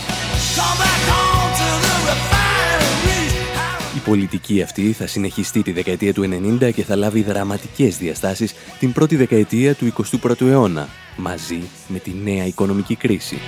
Η 4.07 4.09
πολιτική 4.09 4.63
αυτή 4.63 4.93
θα 4.93 5.07
συνεχιστεί 5.07 5.63
τη 5.63 5.73
δεκαετία 5.73 6.13
του 6.13 6.23
90 6.61 6.73
και 6.73 6.85
θα 6.85 6.97
λάβει 6.97 7.23
δραματικές 7.23 7.99
διαστάσεις 7.99 8.55
την 8.79 8.93
πρώτη 8.93 9.17
δεκαετία 9.17 9.75
του 9.75 9.93
21ου 10.23 10.41
αιώνα, 10.41 10.89
μαζί 11.17 11.63
με 11.89 11.99
τη 11.99 12.13
νέα 12.25 12.47
οικονομική 12.47 12.95
κρίση. 12.95 13.39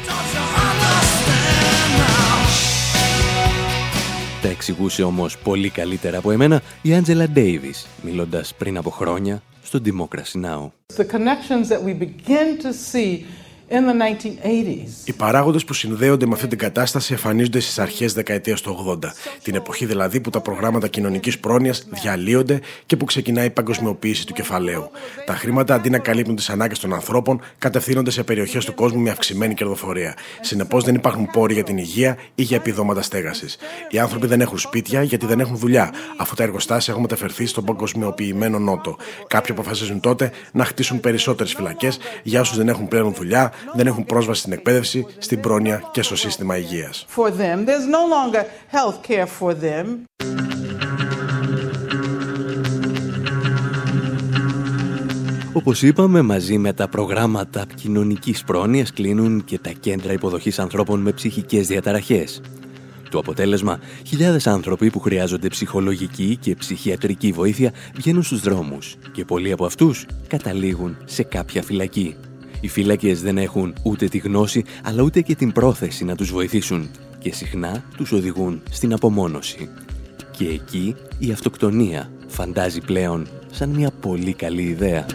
Τα 4.42 4.48
εξηγούσε 4.48 5.02
όμως 5.02 5.38
πολύ 5.38 5.70
καλύτερα 5.70 6.18
από 6.18 6.30
εμένα 6.30 6.62
η 6.82 6.94
Άντζελα 6.94 7.28
Ντέιβις, 7.28 7.86
μιλώντας 8.02 8.54
πριν 8.54 8.76
από 8.76 8.90
χρόνια 8.90 9.42
στο 9.62 9.80
Democracy 9.84 10.44
Now! 10.44 10.70
The 10.96 11.04
connections 11.04 11.68
that 11.68 11.82
we 11.82 11.94
begin 11.94 12.58
to 12.62 12.72
see 12.72 13.24
in 13.70 13.74
the 13.74 13.94
1980s. 13.94 14.88
Οι 15.04 15.12
παράγοντες 15.12 15.64
που 15.64 15.72
συνδέονται 15.72 16.26
με 16.26 16.34
αυτή 16.34 16.46
την 16.46 16.58
κατάσταση 16.58 17.12
εμφανίζονται 17.12 17.60
στις 17.60 17.78
αρχές 17.78 18.12
δεκαετίας 18.12 18.60
του 18.60 18.98
80, 19.02 19.12
την 19.42 19.54
εποχή 19.54 19.86
δηλαδή 19.86 20.20
που 20.20 20.30
τα 20.30 20.40
προγράμματα 20.40 20.88
κοινωνικής 20.88 21.38
πρόνοιας 21.38 21.86
διαλύονται 21.90 22.60
και 22.86 22.96
που 22.96 23.04
ξεκινάει 23.04 23.46
η 23.46 23.50
παγκοσμιοποίηση 23.50 24.26
του 24.26 24.32
κεφαλαίου. 24.32 24.90
Τα 25.26 25.34
χρήματα 25.34 25.74
αντί 25.74 25.90
να 25.90 25.98
καλύπτουν 25.98 26.36
τις 26.36 26.50
ανάγκες 26.50 26.78
των 26.78 26.94
ανθρώπων, 26.94 27.40
κατευθύνονται 27.58 28.10
σε 28.10 28.22
περιοχές 28.22 28.64
του 28.64 28.74
κόσμου 28.74 29.00
με 29.00 29.10
αυξημένη 29.10 29.54
κερδοφορία. 29.54 30.14
Συνεπώς 30.40 30.84
δεν 30.84 30.94
υπάρχουν 30.94 31.30
πόροι 31.30 31.54
για 31.54 31.64
την 31.64 31.78
υγεία 31.78 32.16
ή 32.34 32.42
για 32.42 32.56
επιδόματα 32.56 33.02
στέγασης. 33.02 33.56
Οι 33.90 33.98
άνθρωποι 33.98 34.26
δεν 34.26 34.40
έχουν 34.40 34.58
σπίτια 34.58 35.02
γιατί 35.02 35.26
δεν 35.26 35.40
έχουν 35.40 35.56
δουλειά, 35.56 35.92
αφού 36.16 36.34
τα 36.34 36.42
εργοστάσια 36.42 36.92
έχουν 36.92 37.02
μεταφερθεί 37.02 37.46
στον 37.46 37.64
παγκοσμιοποιημένο 37.64 38.58
νότο. 38.58 38.96
Κάποιοι 39.26 39.52
αποφασίζουν 39.52 40.00
τότε 40.00 40.30
να 40.52 40.64
χτίσουν 40.64 41.00
περισσότερες 41.00 41.54
φυλακές 41.54 41.98
για 42.22 42.40
όσους 42.40 42.56
δεν 42.56 42.68
έχουν 42.68 42.88
πλέον 42.88 43.14
δουλειά, 43.14 43.52
δεν 43.74 43.86
έχουν 43.86 44.04
πρόσβαση 44.04 44.40
στην 44.40 44.52
εκπαίδευση, 44.52 45.06
στην 45.18 45.40
πρόνοια 45.40 45.82
και 45.92 46.02
στο 46.02 46.16
σύστημα 46.16 46.56
υγείας. 46.56 47.06
For 47.16 47.28
them, 47.28 47.64
there's 47.66 47.86
no 47.86 48.02
longer 48.14 48.44
health 48.72 49.10
care 49.10 49.26
for 49.40 49.52
them. 49.52 49.86
Όπως 55.52 55.82
είπαμε, 55.82 56.22
μαζί 56.22 56.58
με 56.58 56.72
τα 56.72 56.88
προγράμματα 56.88 57.66
κοινωνικής 57.74 58.44
πρόνοιας 58.44 58.92
κλείνουν 58.92 59.44
και 59.44 59.58
τα 59.58 59.70
κέντρα 59.70 60.12
υποδοχής 60.12 60.58
ανθρώπων 60.58 61.00
με 61.00 61.12
ψυχικές 61.12 61.66
διαταραχές. 61.66 62.40
Το 63.10 63.18
αποτέλεσμα, 63.18 63.78
χιλιάδες 64.06 64.46
άνθρωποι 64.46 64.90
που 64.90 65.00
χρειάζονται 65.00 65.48
ψυχολογική 65.48 66.36
και 66.40 66.54
ψυχιατρική 66.54 67.32
βοήθεια 67.32 67.72
βγαίνουν 67.94 68.22
στους 68.22 68.40
δρόμους 68.40 68.96
και 69.12 69.24
πολλοί 69.24 69.52
από 69.52 69.64
αυτούς 69.64 70.06
καταλήγουν 70.26 70.96
σε 71.04 71.22
κάποια 71.22 71.62
φυλακή. 71.62 72.16
Οι 72.60 72.68
φύλακες 72.68 73.22
δεν 73.22 73.38
έχουν 73.38 73.74
ούτε 73.82 74.08
τη 74.08 74.18
γνώση, 74.18 74.64
αλλά 74.82 75.02
ούτε 75.02 75.20
και 75.20 75.34
την 75.34 75.52
πρόθεση 75.52 76.04
να 76.04 76.14
τους 76.14 76.30
βοηθήσουν 76.30 76.88
και 77.18 77.32
συχνά 77.32 77.84
τους 77.96 78.12
οδηγούν 78.12 78.62
στην 78.70 78.92
απομόνωση. 78.92 79.68
Και 80.30 80.48
εκεί 80.48 80.94
η 81.18 81.30
αυτοκτονία 81.32 82.10
φαντάζει 82.26 82.80
πλέον 82.80 83.28
σαν 83.50 83.68
μια 83.68 83.90
πολύ 83.90 84.32
καλή 84.32 84.62
ιδέα. 84.62 85.06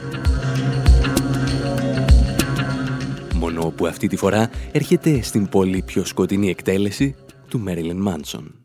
Μόνο 3.35 3.73
που 3.75 3.87
αυτή 3.87 4.07
τη 4.07 4.15
φορά 4.15 4.49
έρχεται 4.71 5.21
στην 5.21 5.49
πολύ 5.49 5.81
πιο 5.85 6.05
σκοτεινή 6.05 6.49
εκτέλεση 6.49 7.15
του 7.49 7.59
Μέριλεν 7.59 7.97
Μάνσον. 7.97 8.62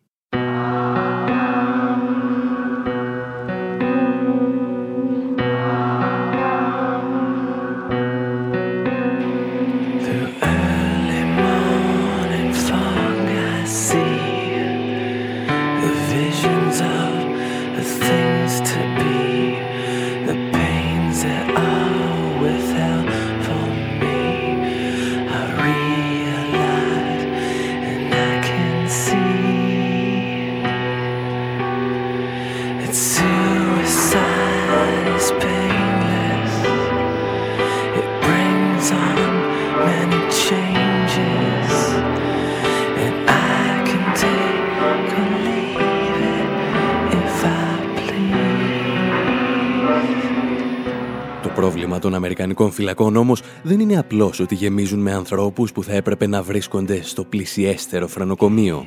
Φυλακών 52.79 53.17
όμως 53.17 53.43
δεν 53.63 53.81
είναι 53.81 53.99
απλώς 53.99 54.41
ότι 54.41 54.55
γεμίζουν 54.55 55.01
με 55.01 55.13
ανθρώπους 55.13 55.73
που 55.73 55.83
θα 55.83 55.93
έπρεπε 55.93 56.27
να 56.27 56.43
βρίσκονται 56.43 57.03
στο 57.03 57.25
πλησιέστερο 57.25 58.09
φρανοκομείο. 58.09 58.87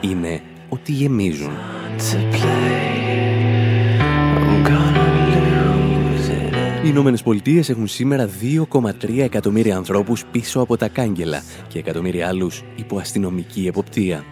Είναι 0.00 0.40
ότι 0.68 0.92
γεμίζουν. 0.92 1.50
Οι 6.84 6.88
Ηνωμένες 6.88 7.22
Πολιτείες 7.22 7.68
έχουν 7.68 7.86
σήμερα 7.86 8.28
2,3 8.82 9.18
εκατομμύρια 9.18 9.76
ανθρώπους 9.76 10.24
πίσω 10.30 10.60
από 10.60 10.76
τα 10.76 10.88
κάγκελα 10.88 11.42
και 11.68 11.78
εκατομμύρια 11.78 12.28
άλλους 12.28 12.62
υπό 12.76 12.98
αστυνομική 12.98 13.66
εποπτεία. 13.66 14.24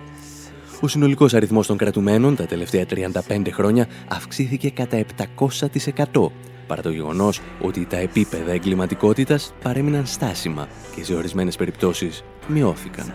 Ο 0.81 0.89
συνολικός 0.89 1.35
αριθμός 1.35 1.67
των 1.67 1.77
κρατουμένων 1.77 2.37
τα 2.37 2.47
τελευταία 2.47 2.85
35 3.29 3.51
χρόνια 3.53 3.87
αυξήθηκε 4.09 4.71
κατά 4.71 5.05
700% 5.37 6.31
παρά 6.69 6.83
το 6.83 6.91
γεγονός 6.91 7.41
ότι 7.61 7.87
τα 7.87 7.97
επίπεδα 7.97 8.53
εγκληματικότητας 8.53 9.55
παρέμειναν 9.63 10.07
στάσιμα 10.07 10.69
και 10.95 11.05
σε 11.05 11.15
ορισμένες 11.15 11.57
περιπτώσεις 11.57 12.25
μειώθηκαν. 12.47 13.13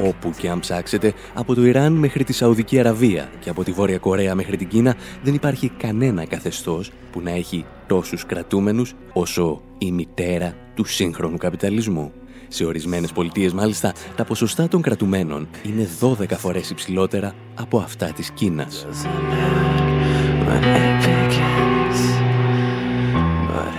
Όπου 0.00 0.30
και 0.38 0.48
αν 0.48 0.60
ψάξετε, 0.60 1.12
από 1.34 1.54
το 1.54 1.66
Ιράν 1.66 1.92
μέχρι 1.92 2.24
τη 2.24 2.32
Σαουδική 2.32 2.78
Αραβία 2.78 3.30
και 3.40 3.50
από 3.50 3.64
τη 3.64 3.72
Βόρεια 3.72 3.98
Κορέα 3.98 4.34
μέχρι 4.34 4.56
την 4.56 4.68
Κίνα 4.68 4.96
δεν 5.22 5.34
υπάρχει 5.34 5.68
κανένα 5.68 6.26
καθεστώς 6.26 6.90
που 7.12 7.20
να 7.20 7.30
έχει 7.30 7.64
τόσους 7.86 8.26
κρατούμενους 8.26 8.94
όσο 9.12 9.62
η 9.78 9.92
μητέρα 9.92 10.54
του 10.74 10.84
σύγχρονου 10.84 11.36
καπιταλισμού. 11.36 12.12
Σε 12.54 12.64
ορισμένες 12.64 13.12
πολιτείες 13.12 13.52
μάλιστα 13.52 13.92
τα 14.16 14.24
ποσοστά 14.24 14.68
των 14.68 14.82
κρατουμένων 14.82 15.48
είναι 15.62 15.88
12 16.00 16.36
φορές 16.36 16.70
υψηλότερα 16.70 17.34
από 17.54 17.78
αυτά 17.78 18.06
της 18.06 18.30
Κίνας. 18.30 18.86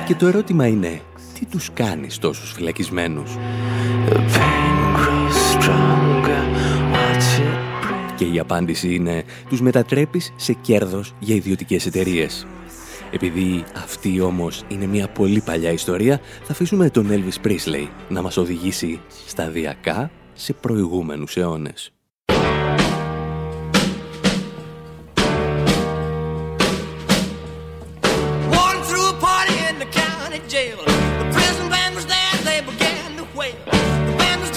Και 0.05 0.15
το 0.15 0.27
ερώτημα 0.27 0.67
είναι, 0.67 1.01
τι 1.39 1.45
τους 1.45 1.69
κάνεις 1.73 2.17
τόσους 2.17 2.51
φυλακισμένους; 2.51 3.37
Και 8.15 8.25
η 8.25 8.39
απάντηση 8.39 8.93
είναι, 8.93 9.23
τους 9.49 9.61
μετατρέπεις 9.61 10.33
σε 10.35 10.53
κέρδος 10.53 11.13
για 11.19 11.35
ιδιωτικές 11.35 11.85
εταιρείες. 11.85 12.47
Επειδή 13.11 13.63
αυτή 13.75 14.21
όμως 14.21 14.63
είναι 14.67 14.85
μια 14.85 15.07
πολύ 15.07 15.41
παλιά 15.41 15.71
ιστορία, 15.71 16.19
θα 16.43 16.51
αφήσουμε 16.51 16.89
τον 16.89 17.07
Elvis 17.09 17.47
Presley 17.47 17.87
να 18.09 18.21
μας 18.21 18.37
οδηγήσει 18.37 19.01
σταδιακά 19.27 20.11
σε 20.33 20.53
προηγούμενους 20.53 21.37
αιώνες. 21.37 21.89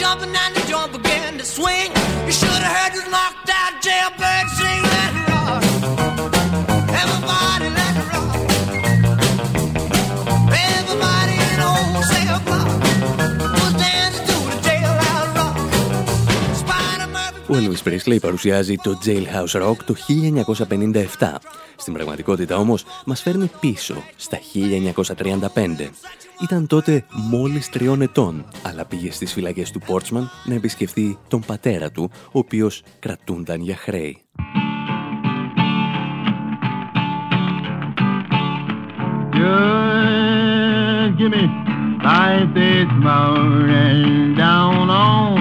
jumping 0.08 0.36
and 0.44 0.54
the 0.54 0.64
joint 0.70 0.92
began 0.92 1.36
to 1.38 1.44
swing. 1.44 1.90
You 2.26 2.32
should 2.40 2.62
have 2.66 2.76
heard 2.76 2.92
this 2.96 3.06
knocked 3.10 3.50
out 3.60 3.72
jailbird 3.82 4.46
sing 4.58 4.82
that 4.94 5.27
Ο 17.50 17.54
Elvis 17.54 17.88
Presley 17.88 18.18
παρουσιάζει 18.20 18.76
το 18.76 18.98
Jailhouse 19.04 19.62
Rock 19.62 19.76
το 19.86 19.94
1957. 21.18 21.34
Στην 21.76 21.92
πραγματικότητα 21.92 22.56
όμως 22.56 22.84
μας 23.04 23.22
φέρνει 23.22 23.50
πίσω 23.60 23.94
στα 24.16 24.38
1935. 24.54 25.90
Ήταν 26.42 26.66
τότε 26.66 27.04
μόλις 27.30 27.68
τριών 27.68 28.02
ετών, 28.02 28.44
αλλά 28.62 28.84
πήγε 28.84 29.12
στις 29.12 29.32
φυλακές 29.32 29.70
του 29.70 29.78
Πόρτσμαν 29.78 30.30
να 30.44 30.54
επισκεφθεί 30.54 31.18
τον 31.28 31.40
πατέρα 31.46 31.90
του, 31.90 32.10
ο 32.12 32.38
οποίος 32.38 32.82
κρατούνταν 32.98 33.60
για 33.60 33.76
χρέη. 33.76 34.22
Just 39.32 41.12
give 41.18 41.32
me 41.36 41.44
life 42.08 42.50
this 42.54 42.90
morning 43.06 44.34
down 44.34 44.90
on 44.90 45.37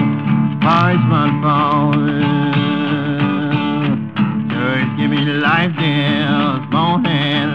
Parchment 0.68 1.34
Falls. 1.44 1.96
Just 4.52 4.90
give 4.98 5.10
me 5.14 5.22
life 5.46 5.74
this 5.82 6.62
morning 6.76 7.50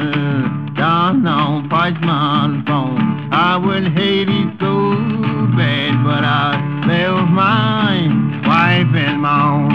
down 0.82 1.15
on 1.39 1.69
Parchment 1.73 2.54
Falls. 2.67 3.02
I 3.49 3.52
would 3.63 3.88
hate 3.97 4.32
it 4.39 4.49
so 4.62 4.73
bad, 5.58 5.93
but 6.08 6.23
I 6.41 6.47
left 6.89 7.28
my 7.43 7.93
wife 8.49 8.93
and 9.06 9.19
mom. 9.26 9.73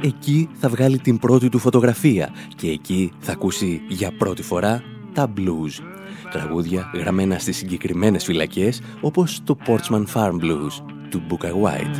Εκεί 0.00 0.48
θα 0.52 0.68
βγάλει 0.68 0.98
την 0.98 1.18
πρώτη 1.18 1.48
του 1.48 1.58
φωτογραφία 1.58 2.30
και 2.56 2.68
εκεί 2.70 3.12
θα 3.18 3.32
ακούσει 3.32 3.82
για 3.88 4.12
πρώτη 4.18 4.42
φορά 4.42 4.82
τα 5.12 5.32
blues. 5.36 5.82
Τραγούδια 6.30 6.90
γραμμένα 6.94 7.38
στις 7.38 7.56
συγκεκριμένες 7.56 8.24
φυλακές 8.24 8.82
όπως 9.00 9.40
το 9.44 9.56
Portsman 9.66 10.04
Farm 10.14 10.34
Blues 10.42 10.95
του 11.16 11.22
Booker 11.28 11.54
White. 11.64 11.96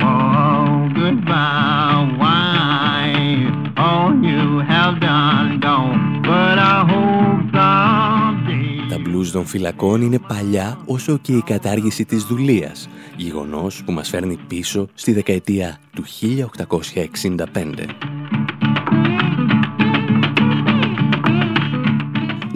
Oh, 0.00 0.88
goodbye, 1.00 2.02
wife. 2.22 3.54
All 3.86 4.10
you 4.30 4.44
have 4.72 4.94
done 5.10 5.48
gone, 5.66 6.02
but 6.28 6.56
I 6.72 6.76
hope 6.90 7.44
someday. 7.56 8.88
Τα 8.88 8.96
blues 8.96 9.26
των 9.32 9.46
φυλακών 9.46 10.02
είναι 10.02 10.18
παλιά 10.18 10.78
όσο 10.86 11.18
και 11.18 11.32
η 11.32 11.42
κατάργηση 11.42 12.04
της 12.04 12.24
δουλείας, 12.24 12.88
γεγονός 13.16 13.82
που 13.84 13.92
μας 13.92 14.08
φέρνει 14.08 14.38
πίσω 14.48 14.88
στη 14.94 15.12
δεκαετία 15.12 15.78
του 15.92 16.04
1865. 16.04 17.86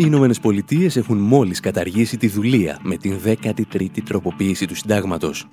Οι 0.03 0.05
Ηνωμένες 0.09 0.41
Πολιτείες 0.41 0.97
έχουν 0.97 1.19
μόλις 1.19 1.61
καταργήσει 1.61 2.17
τη 2.17 2.29
δουλεία 2.29 2.79
με 2.83 2.97
την 2.97 3.19
13η 3.25 4.03
τροποποίηση 4.05 4.67
του 4.67 4.75
συντάγματος. 4.75 5.49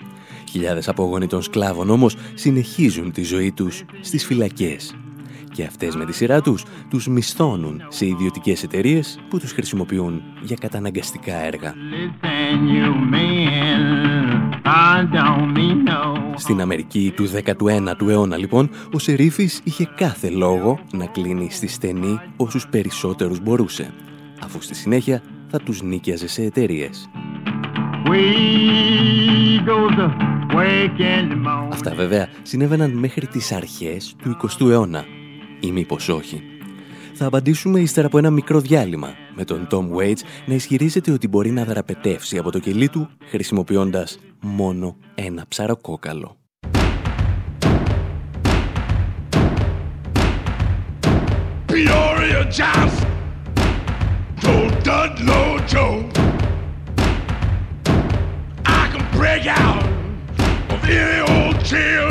Χιλιάδες 0.50 0.88
απόγονοι 0.88 1.28
των 1.28 1.42
σκλάβων 1.42 1.90
όμως 1.90 2.16
συνεχίζουν 2.34 3.12
τη 3.12 3.24
ζωή 3.24 3.52
τους 3.52 3.84
στις 4.02 4.26
φυλακές. 4.26 4.96
Και 5.54 5.64
αυτές 5.64 5.96
με 5.96 6.06
τη 6.06 6.14
σειρά 6.14 6.42
τους 6.42 6.64
τους 6.90 7.08
μισθώνουν 7.08 7.82
σε 7.88 8.06
ιδιωτικές 8.06 8.64
εταιρείες 8.64 9.20
που 9.30 9.40
τους 9.40 9.52
χρησιμοποιούν 9.52 10.22
για 10.42 10.58
καταναγκαστικά 10.60 11.46
έργα. 11.46 11.74
Listen, 11.74 12.58
you 12.76 13.14
men, 13.14 14.62
I 14.66 15.16
don't 15.16 15.58
mean 15.58 15.90
no. 15.90 16.34
Στην 16.36 16.62
Αμερική 16.62 17.14
του 17.16 17.28
19ου 17.30 18.08
αιώνα 18.08 18.38
λοιπόν, 18.38 18.70
ο 18.94 19.00
Σερίφης 19.00 19.62
είχε 19.64 19.90
κάθε 19.96 20.30
λόγο 20.30 20.80
να 20.92 21.06
κλείνει 21.06 21.48
στη 21.52 21.68
στενή 21.68 22.20
όσους 22.38 22.68
περισσότερους 22.68 23.40
μπορούσε, 23.40 23.94
αφού 24.44 24.62
στη 24.62 24.76
συνέχεια 24.76 25.22
θα 25.48 25.60
τους 25.60 25.82
νίκιαζε 25.82 26.28
σε 26.28 26.42
εταιρείες. 26.42 27.10
We 28.06 29.60
go 29.66 29.90
to 29.98 30.06
work 30.56 31.00
in 31.00 31.32
the 31.32 31.48
morning. 31.48 31.72
Αυτά 31.72 31.94
βέβαια 31.96 32.30
συνέβαιναν 32.42 32.92
μέχρι 32.92 33.28
τις 33.28 33.52
αρχές 33.52 34.16
του 34.24 34.38
20ου 34.42 34.70
αιώνα. 34.70 35.06
Ή 35.60 35.72
μήπως 35.72 36.10
όχι. 36.10 36.42
Θα 37.14 37.26
απαντήσουμε 37.26 37.80
ύστερα 37.80 38.08
από 38.08 38.18
ένα 38.18 38.30
μικρό 38.30 38.60
διάλειμμα 38.60 39.14
με 39.36 39.44
τον 39.44 39.68
Tom 39.72 39.98
Waits 39.98 40.22
να 40.46 40.54
ισχυρίζεται 40.54 41.12
ότι 41.12 41.28
μπορεί 41.28 41.52
να 41.52 41.64
δραπετεύσει 41.64 42.38
από 42.38 42.52
το 42.52 42.60
κελί 42.60 42.90
του 42.90 43.10
χρησιμοποιώντας 43.30 44.20
μόνο 44.42 44.96
ένα 45.16 45.46
ψαροκόκαλο. 45.48 46.38
Peoria 51.72 52.42
Johnson, 52.58 52.99
Joe 54.50 54.68
Dudlow 54.82 55.68
Joe. 55.68 56.10
I 58.66 58.90
can 58.92 59.06
break 59.12 59.46
out 59.46 59.84
of 60.72 60.84
any 60.86 61.20
old 61.22 61.64
jail 61.64 62.09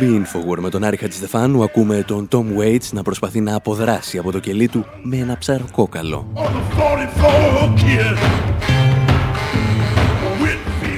εκπομπή 0.00 0.24
Infowar 0.24 0.58
με 0.58 0.70
τον 0.70 0.84
Άρη 0.84 0.96
Χατζηστεφάνου 0.96 1.62
ακούμε 1.62 2.02
τον 2.06 2.28
Tom 2.32 2.44
Waits 2.58 2.90
να 2.92 3.02
προσπαθεί 3.02 3.40
να 3.40 3.54
αποδράσει 3.54 4.18
από 4.18 4.32
το 4.32 4.38
κελί 4.38 4.68
του 4.68 4.86
με 5.02 5.16
ένα 5.16 5.38
ψαροκόκαλο. 5.38 6.32
on 6.34 6.40
the 6.40 6.78
44 6.78 7.74
kid. 7.76 8.16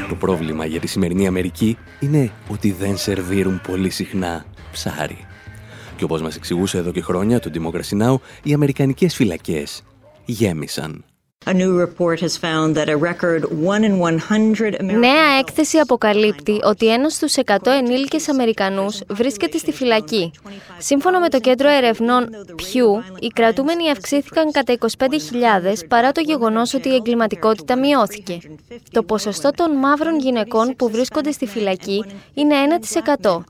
Το 0.08 0.14
πρόβλημα 0.14 0.66
για 0.66 0.80
τη 0.80 0.86
σημερινή 0.86 1.26
Αμερική 1.26 1.78
είναι 2.00 2.30
ότι 2.48 2.72
δεν 2.72 2.96
σερβίρουν 2.96 3.60
πολύ 3.66 3.90
συχνά 3.90 4.44
ψάρι. 4.72 5.26
Και 5.96 6.04
όπως 6.04 6.22
μας 6.22 6.36
εξηγούσε 6.36 6.78
εδώ 6.78 6.90
και 6.90 7.02
χρόνια 7.02 7.40
το 7.40 7.50
Democracy 7.54 8.02
Now, 8.02 8.14
οι 8.42 8.52
αμερικανικές 8.52 9.14
φυλακές 9.14 9.82
γέμισαν. 10.24 11.04
A 11.48 11.54
new 11.54 11.72
report 11.86 12.20
has 12.20 12.36
found 12.36 12.74
that 12.76 12.88
a 12.90 12.96
record 13.10 13.42
1 13.50 13.84
in 13.84 13.98
100 13.98 14.74
American 14.80 14.98
Νέα 14.98 15.38
έκθεση 15.38 15.78
αποκαλύπτει 15.78 16.60
ότι 16.62 16.92
ένας 16.92 17.14
στους 17.14 17.34
100 17.44 17.56
ενήλικες 17.66 18.28
Αμερικανούς 18.28 19.00
βρίσκεται 19.08 19.58
στη 19.58 19.72
φυλακή. 19.72 20.30
Σύμφωνα 20.78 21.20
με 21.20 21.28
το 21.28 21.40
κέντρο 21.40 21.68
ερευνών 21.68 22.28
Pew, 22.56 23.18
οι 23.20 23.26
κρατούμενοι 23.26 23.90
αυξήθηκαν 23.90 24.50
κατά 24.50 24.76
25.000 24.98 25.08
παρά 25.88 26.12
το 26.12 26.20
γεγονός 26.20 26.74
ότι 26.74 26.88
η 26.88 26.94
εγκληματικότητα 26.94 27.78
μειώθηκε. 27.78 28.38
Το 28.90 29.02
ποσοστό 29.02 29.50
των 29.50 29.76
μαύρων 29.76 30.18
γυναικών 30.18 30.74
που 30.76 30.90
βρίσκονται 30.90 31.30
στη 31.30 31.46
φυλακή 31.46 32.04
είναι 32.34 32.54
1%. 33.22 33.40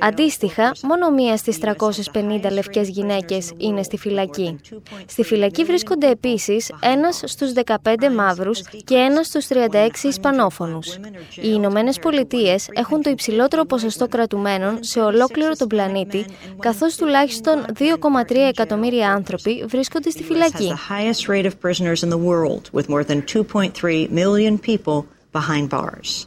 Αντίστοιχα, 0.00 0.72
μόνο 0.82 1.10
μία 1.10 1.36
στις 1.36 1.58
350 1.58 2.50
λευκές 2.52 2.88
γυναίκες 2.88 3.52
είναι 3.56 3.82
στη 3.82 3.96
φυλακή. 3.96 4.60
Στη 5.06 5.22
φυλακή 5.22 5.64
βρίσκονται 5.64 6.10
επίσης 6.10 6.72
ένας 6.80 7.22
στους 7.36 7.52
15 7.52 8.10
μαύρους 8.14 8.62
και 8.84 8.94
ένας 8.94 9.26
στους 9.26 9.46
36 9.46 10.08
Ισπανόφωνους. 10.08 10.94
Οι 11.34 11.50
Ηνωμένες 11.54 11.98
Πολιτείες 11.98 12.68
έχουν 12.72 13.02
το 13.02 13.10
υψηλότερο 13.10 13.64
ποσοστό 13.64 14.08
κρατουμένων 14.08 14.78
σε 14.80 15.00
ολόκληρο 15.00 15.52
τον 15.56 15.68
πλανήτη, 15.68 16.24
καθώς 16.60 16.96
τουλάχιστον 16.96 17.64
2,3 17.78 18.48
εκατομμύρια 18.48 19.10
άνθρωποι 19.10 19.64
βρίσκονται 19.68 20.10
στη 20.10 20.22
φυλακή. 20.22 20.72
the 20.72 20.92
highest 20.92 21.28
rate 21.28 21.46
of 21.46 21.54
prisoners 21.60 22.02
in 22.02 22.10
the 22.10 22.22
world, 22.30 22.62
with 22.72 22.88
more 22.88 23.04
than 23.04 23.22
2.3 23.22 24.10
million 24.10 24.58
people 24.58 25.04
behind 25.32 25.68
bars. 25.68 26.26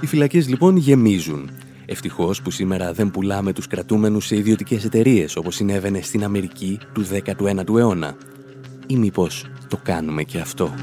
Οι 0.00 0.06
φυλακές 0.06 0.48
λοιπόν 0.48 0.76
γεμίζουν. 0.76 1.50
Ευτυχώς 1.92 2.42
που 2.42 2.50
σήμερα 2.50 2.92
δεν 2.92 3.10
πουλάμε 3.10 3.52
τους 3.52 3.66
κρατούμενους 3.66 4.26
σε 4.26 4.36
ιδιωτικές 4.36 4.84
εταιρείες 4.84 5.36
όπως 5.36 5.54
συνέβαινε 5.54 6.00
στην 6.00 6.24
Αμερική 6.24 6.78
του 6.92 7.06
19ου 7.06 7.76
αιώνα. 7.76 8.16
Ή 8.86 8.96
μήπως 8.96 9.46
το 9.68 9.78
κάνουμε 9.82 10.22
και 10.22 10.38
αυτό. 10.38 10.74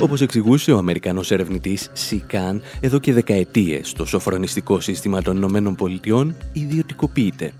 Όπως 0.00 0.20
εξηγούσε 0.20 0.72
ο 0.72 0.78
Αμερικανός 0.78 1.30
ερευνητής 1.30 1.90
Σικάν, 1.92 2.62
εδώ 2.80 2.98
και 2.98 3.12
δεκαετίες 3.12 3.92
το 3.92 4.04
σοφρονιστικό 4.04 4.80
σύστημα 4.80 5.22
των 5.22 5.36
Ηνωμένων 5.36 5.74
Πολιτειών 5.74 6.36
ιδιωτικοποιείται. 6.52 7.52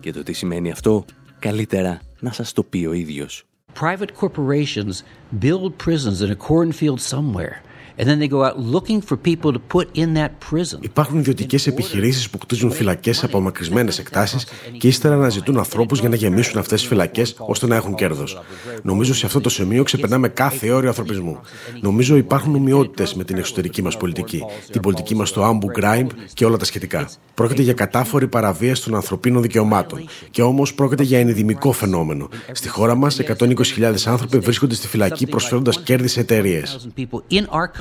Και 0.00 0.12
το 0.12 0.22
τι 0.22 0.32
σημαίνει 0.32 0.70
αυτό, 0.70 1.04
καλύτερα 1.38 2.00
να 2.20 2.32
σας 2.32 2.52
το 2.52 2.62
πει 2.62 2.86
ο 2.86 2.92
ίδιος. 2.92 3.44
Private 3.80 4.12
corporations 4.20 5.02
build 5.40 5.72
prisons 5.84 6.20
in 6.22 6.30
a 6.30 6.36
cornfield 6.48 7.00
somewhere. 7.00 7.73
And 7.98 8.06
then 8.08 8.18
they 8.18 8.28
go 8.28 8.40
out 8.46 8.58
looking 8.58 9.00
for 9.08 9.16
people 9.16 9.52
to 9.52 9.60
put 9.74 9.86
in 9.92 10.14
that 10.14 10.30
prison. 10.50 10.78
Υπάρχουν 10.80 11.18
ιδιωτικές 11.18 11.66
επιχειρήσεις 11.66 12.30
που 12.30 12.38
κτίζουν 12.38 12.70
φυλακές 12.70 13.16
σε 13.16 13.24
απομακρυσμένε 13.26 13.92
εκτάσεις 13.98 14.46
και 14.78 14.88
ύστερα 14.88 15.14
αναζητούν 15.14 15.58
ανθρώπους 15.58 16.00
για 16.00 16.08
να 16.08 16.16
γεμίσουν 16.16 16.58
αυτές 16.58 16.80
τις 16.80 16.88
φυλακές 16.88 17.34
ώστε 17.38 17.66
να 17.66 17.76
έχουν 17.76 17.94
κέρδος. 17.94 18.40
Νομίζω 18.82 19.14
σε 19.14 19.26
αυτό 19.26 19.40
το 19.40 19.48
σημείο 19.48 19.82
ξεπερνάμε 19.82 20.28
κάθε 20.28 20.70
όριο 20.70 20.88
ανθρωπισμού. 20.88 21.38
Νομίζω 21.80 22.16
υπάρχουν 22.16 22.54
ομοιότητε 22.54 23.10
με 23.14 23.24
την 23.24 23.36
εξωτερική 23.36 23.82
μας 23.82 23.96
πολιτική, 23.96 24.42
την 24.70 24.80
πολιτική 24.80 25.14
μας 25.14 25.28
στο 25.28 25.60
Abu 25.60 25.80
Ghraib 25.80 26.06
και 26.32 26.44
όλα 26.44 26.56
τα 26.56 26.64
σχετικά. 26.64 27.08
Πρόκειται 27.34 27.62
για 27.62 27.72
κατάφορη 27.72 28.28
παραβίαση 28.28 28.84
των 28.84 28.94
ανθρωπίνων 28.94 29.42
δικαιωμάτων. 29.42 30.08
Και 30.30 30.42
όμως 30.42 30.74
πρόκειται 30.74 31.02
για 31.02 31.18
ενδυμικό 31.18 31.72
φαινόμενο. 31.72 32.28
Στη 32.52 32.68
χώρα 32.68 32.94
μας, 32.94 33.20
120.000 33.20 33.94
άνθρωποι 34.06 34.38
βρίσκονται 34.38 34.74
στη 34.74 34.86
φυλακή 34.86 35.26
προσφέροντας 35.26 35.82
κέρδη 35.82 36.08
σε 36.08 36.20
εταιρείες. 36.20 36.88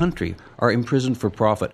People 0.04 0.28
in 0.28 0.34
our 0.34 0.36
country 0.36 0.36
are 0.58 0.72
imprisoned 0.72 1.18
for 1.18 1.30
profit. 1.30 1.72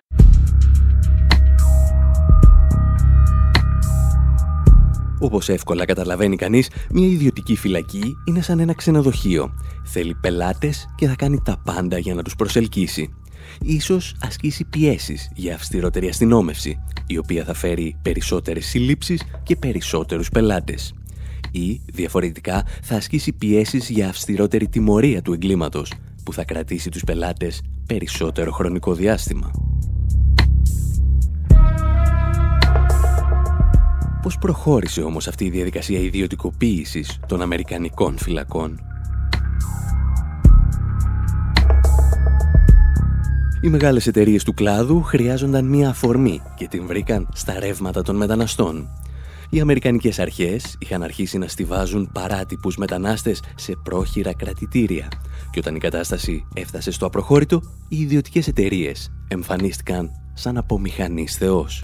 Όπως 5.20 5.50
εύκολα 5.50 5.86
καταλαβαίνει 5.86 6.36
κανείς, 6.36 6.70
μια 6.92 7.08
ιδιωτική 7.08 7.56
φυλακή 7.56 8.16
είναι 8.26 8.42
σαν 8.42 8.60
ένα 8.60 8.74
ξενοδοχείο. 8.74 9.52
Θέλει 9.84 10.16
πελάτες 10.22 10.88
και 10.96 11.08
θα 11.08 11.16
κάνει 11.16 11.42
τα 11.46 11.62
πάντα 11.66 11.98
για 11.98 12.14
να 12.14 12.24
τους 12.24 12.36
προσελκύσει. 12.36 13.14
Ίσως 13.62 14.16
ασκήσει 14.22 14.66
πιέσεις 14.66 15.32
για 15.36 15.56
αυστηρότερη 15.56 16.08
αστυνόμευση, 16.08 16.80
η 17.08 17.18
οποία 17.18 17.44
θα 17.44 17.54
φέρει 17.54 17.96
περισσότερες 18.02 18.66
συλλήψεις 18.66 19.24
και 19.44 19.56
περισσότερους 19.56 20.30
πελάτες. 20.30 20.94
Ή, 21.52 21.82
διαφορετικά, 21.94 22.66
θα 22.82 22.96
ασκήσει 22.96 23.34
πιέσεις 23.34 23.90
για 23.90 24.10
αυστηρότερη 24.10 24.68
τιμωρία 24.68 25.22
του 25.22 25.34
εγκλήματος, 25.34 25.94
που 26.24 26.34
θα 26.34 26.44
κρατήσει 26.44 26.90
τους 26.90 27.04
πελάτες 27.04 27.62
περισσότερο 27.90 28.52
χρονικό 28.52 28.94
διάστημα. 28.94 29.52
Πώς 34.22 34.38
προχώρησε 34.38 35.02
όμως 35.02 35.28
αυτή 35.28 35.46
η 35.46 35.50
διαδικασία 35.50 36.00
ιδιωτικοποίησης 36.00 37.20
των 37.28 37.42
Αμερικανικών 37.42 38.18
φυλακών; 38.18 38.80
Οι 43.62 43.70
μεγάλες 43.70 44.08
εταιρείες 44.08 44.44
του 44.44 44.54
κλάδου 44.54 45.02
χρειάζονταν 45.02 45.66
μία 45.66 45.90
αφορμή 45.90 46.42
και 46.56 46.68
την 46.68 46.88
βρήκαν 46.88 47.28
στα 47.34 47.60
ρεύματα 47.60 48.02
των 48.02 48.16
μεταναστών. 48.16 48.88
Οι 49.50 49.60
Αμερικανικές 49.60 50.20
αρχές 50.20 50.76
είχαν 50.80 51.04
αρχίσει 51.04 51.38
να 51.38 51.48
στηβάζουν 51.48 52.10
παράτυπους 52.14 52.78
μετανάστες 52.78 53.42
σε 53.56 53.74
πρόχειρα 53.84 54.34
κρατητήρια 54.34 55.08
και 55.60 55.68
όταν 55.68 55.76
η 55.76 55.80
κατάσταση 55.80 56.48
έφτασε 56.54 56.92
στο 56.92 57.06
απροχώρητο, 57.06 57.62
οι 57.88 57.98
ιδιωτικές 57.98 58.48
εταιρείες 58.48 59.12
εμφανίστηκαν 59.28 60.12
σαν 60.34 60.58
απομηχανής 60.58 61.36
θεός. 61.36 61.84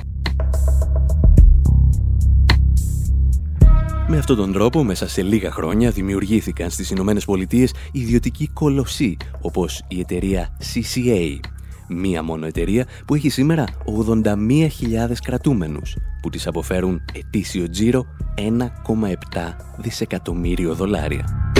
Με 4.07 4.17
αυτόν 4.17 4.35
τον 4.35 4.51
τρόπο, 4.51 4.83
μέσα 4.83 5.07
σε 5.07 5.21
λίγα 5.21 5.51
χρόνια, 5.51 5.91
δημιουργήθηκαν 5.91 6.69
στις 6.69 6.89
Ηνωμένες 6.89 7.25
Πολιτείες 7.25 7.73
ιδιωτικοί 7.91 8.47
κολοσσοί, 8.47 9.17
όπως 9.41 9.83
η 9.87 9.99
εταιρεία 9.99 10.57
CCA. 10.73 11.39
Μία 11.87 12.23
μόνο 12.23 12.45
εταιρεία 12.45 12.85
που 13.07 13.15
έχει 13.15 13.29
σήμερα 13.29 13.65
81.000 13.85 15.21
κρατούμενους, 15.23 15.95
που 16.21 16.29
τις 16.29 16.47
αποφέρουν 16.47 17.01
ετήσιο 17.13 17.69
τζίρο 17.69 18.05
1,7 18.35 19.55
δισεκατομμύριο 19.77 20.75
δολάρια. 20.75 21.53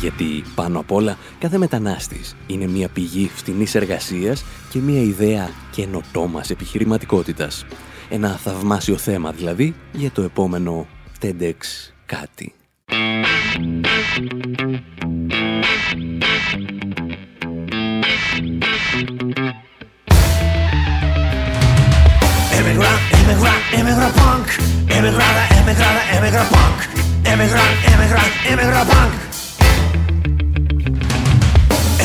Γιατί 0.00 0.44
πάνω 0.54 0.78
απ' 0.78 0.92
όλα 0.92 1.18
κάθε 1.38 1.58
μετανάστης 1.58 2.36
είναι 2.46 2.66
μια 2.66 2.88
πηγή 2.88 3.30
φτηνής 3.34 3.74
εργασίας 3.74 4.44
και 4.70 4.78
μια 4.78 5.00
ιδέα 5.00 5.50
καινοτόμας 5.70 6.50
επιχειρηματικότητας. 6.50 7.64
Ένα 8.08 8.28
θαυμάσιο 8.28 8.96
θέμα 8.96 9.32
δηλαδή 9.32 9.74
για 9.92 10.10
το 10.10 10.22
επόμενο 10.22 10.86
TEDx 11.22 11.56
κάτι. 12.06 12.52
Emigrant, 22.58 23.00
immigrant, 23.18 23.62
immigrant 23.78 24.14
punk. 24.20 24.46
Emigrada, 24.96 25.42
emigrada, 25.58 26.02
emigrant 26.16 26.48
punk. 26.54 26.78
Emigrant, 27.32 27.72
immigrant, 27.92 28.32
immigrant 28.52 28.88
punk. 28.92 29.27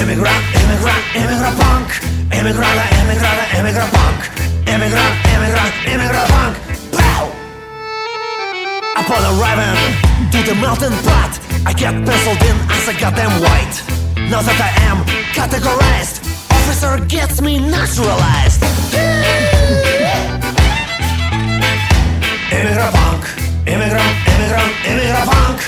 Emigrant, 0.04 0.44
immigrant, 0.60 1.04
immigrant 1.16 1.58
punk. 1.64 1.88
Emigrada, 2.30 2.84
emigrada, 3.00 3.44
emigrant 3.56 3.90
punk. 3.94 4.20
Emigrant, 4.68 5.16
immigrant, 5.32 5.74
immigrant 5.88 6.28
punk. 6.28 6.58
Pow! 6.92 7.32
Upon 9.00 9.24
arriving 9.32 9.80
to 10.30 10.44
the 10.44 10.56
melting 10.60 10.92
pot, 11.08 11.40
I 11.66 11.72
get 11.72 11.94
penciled 12.04 12.44
in 12.44 12.58
as 12.76 12.90
a 12.90 13.00
goddamn 13.00 13.32
white. 13.40 13.80
Now 14.28 14.42
that 14.44 14.60
I 14.60 14.72
am 14.92 15.08
categorized, 15.32 16.20
officer 16.52 17.00
gets 17.06 17.40
me 17.40 17.60
naturalized. 17.60 18.62
Immigrant 22.52 22.92
punk, 22.92 23.24
immigrant, 23.72 24.16
immigrant, 24.36 24.74
immigrant 24.84 25.28
punk. 25.32 25.60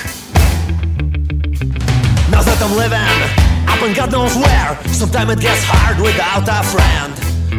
Now 2.30 2.42
that 2.44 2.62
I'm 2.62 2.76
living 2.76 3.45
up 3.76 3.88
in 3.88 3.94
God 3.94 4.12
knows 4.12 4.36
where, 4.36 4.72
sometimes 4.94 5.32
it 5.34 5.40
gets 5.40 5.64
hard 5.64 6.00
without 6.00 6.48
a 6.48 6.64
friend. 6.64 7.12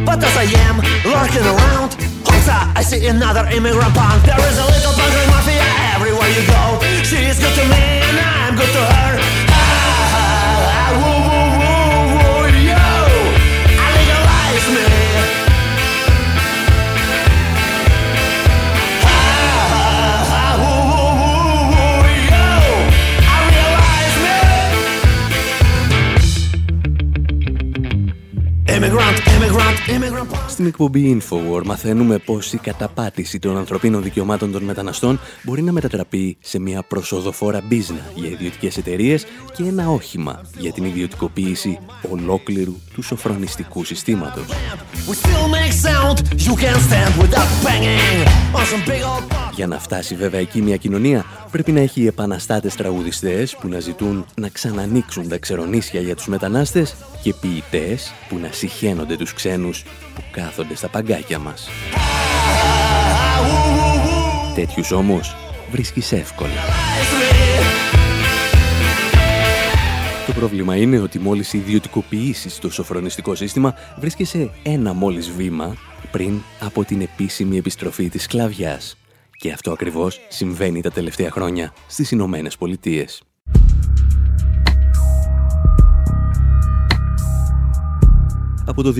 But 0.05 0.23
as 0.23 0.35
I 0.37 0.45
am 0.65 0.77
lurking 1.05 1.45
around, 1.45 1.91
Hoxa, 2.25 2.57
I 2.75 2.81
see 2.81 3.05
another 3.07 3.45
immigrant 3.53 3.93
punk. 3.93 4.23
There 4.23 4.39
is 4.49 4.57
a 4.57 4.65
little 4.65 4.93
punk 4.97 5.13
mafia 5.33 5.67
everywhere 5.95 6.29
you 6.37 6.43
go. 6.47 6.63
She 7.03 7.19
is 7.29 7.37
good 7.39 7.53
to 7.59 7.65
me 7.73 7.83
and 8.07 8.17
I'm 8.17 8.55
good 8.55 8.71
to 8.77 8.83
her. 8.93 9.13
Ah, 9.49 9.57
ah, 9.57 10.29
ah, 10.73 10.89
woo, 10.99 11.17
woo, 11.27 11.36
Στην 30.47 30.65
εκπομπή 30.65 31.17
Infowar 31.21 31.63
μαθαίνουμε 31.65 32.17
πως 32.17 32.53
η 32.53 32.57
καταπάτηση 32.57 33.39
των 33.39 33.57
ανθρωπίνων 33.57 34.03
δικαιωμάτων 34.03 34.51
των 34.51 34.63
μεταναστών 34.63 35.19
μπορεί 35.43 35.61
να 35.61 35.71
μετατραπεί 35.71 36.37
σε 36.39 36.59
μια 36.59 36.83
προσοδοφόρα 36.83 37.61
μπίζνα 37.61 38.11
για 38.15 38.29
ιδιωτικές 38.29 38.77
εταιρείες 38.77 39.25
και 39.55 39.63
ένα 39.63 39.89
όχημα 39.89 40.41
για 40.57 40.71
την 40.71 40.85
ιδιωτικοποίηση 40.85 41.79
ολόκληρου 42.11 42.75
του 42.93 43.01
σοφρονιστικού 43.01 43.83
συστήματος. 43.83 44.45
We 45.09 45.13
still 45.13 45.47
make 45.57 45.73
sound. 45.87 46.15
You 46.47 46.55
can't 46.63 46.81
stand 46.87 47.11
without 47.23 47.49
banging 47.65 48.27
on 48.57 48.65
some 48.71 48.83
big 48.89 49.03
old 49.03 49.37
Για 49.57 49.67
να 49.67 49.79
φτάσει 49.79 50.15
βέβαια 50.15 50.39
εκεί 50.39 50.61
μια 50.61 50.77
κοινωνία 50.77 51.25
πρέπει 51.51 51.71
να 51.71 51.79
έχει 51.79 52.07
επαναστάτες 52.07 52.75
τραγουδιστές 52.75 53.55
που 53.55 53.67
να 53.67 53.79
ζητούν 53.79 54.25
να 54.35 54.49
ξανανοίξουν 54.49 55.27
τα 55.27 55.37
ξερονίσια 55.37 56.01
για 56.01 56.15
τους 56.15 56.27
μετανάστες 56.27 56.95
και 57.23 57.33
ποιητές 57.33 58.13
που 58.29 58.37
να 58.37 58.51
συχαίνονται 58.67 59.17
τους 59.17 59.33
ξένους 59.33 59.83
που 60.15 60.21
κάθονται 60.31 60.75
στα 60.75 60.87
παγκάκια 60.89 61.39
μας. 61.39 61.69
Τέτοιους 64.55 64.91
όμως 64.91 65.35
βρίσκεις 65.71 66.11
εύκολα. 66.11 66.61
Το 70.25 70.33
πρόβλημα 70.33 70.75
είναι 70.75 70.99
ότι 70.99 71.19
μόλις 71.19 71.53
ιδιωτικοποιήσεις 71.53 72.59
το 72.59 72.69
σοφρονιστικό 72.69 73.35
σύστημα 73.35 73.75
βρίσκεσαι 73.99 74.49
ένα 74.63 74.93
μόλις 74.93 75.31
βήμα 75.31 75.75
πριν 76.11 76.41
από 76.59 76.83
την 76.83 77.01
επίσημη 77.01 77.57
επιστροφή 77.57 78.09
της 78.09 78.23
σκλαβιάς. 78.23 78.97
Και 79.31 79.51
αυτό 79.51 79.71
ακριβώς 79.71 80.19
συμβαίνει 80.27 80.81
τα 80.81 80.91
τελευταία 80.91 81.31
χρόνια 81.31 81.73
στις 81.87 82.11
Ηνωμένες 82.11 82.57
Πολιτείες. 82.57 83.21
Από 88.69 88.83
το 88.83 88.93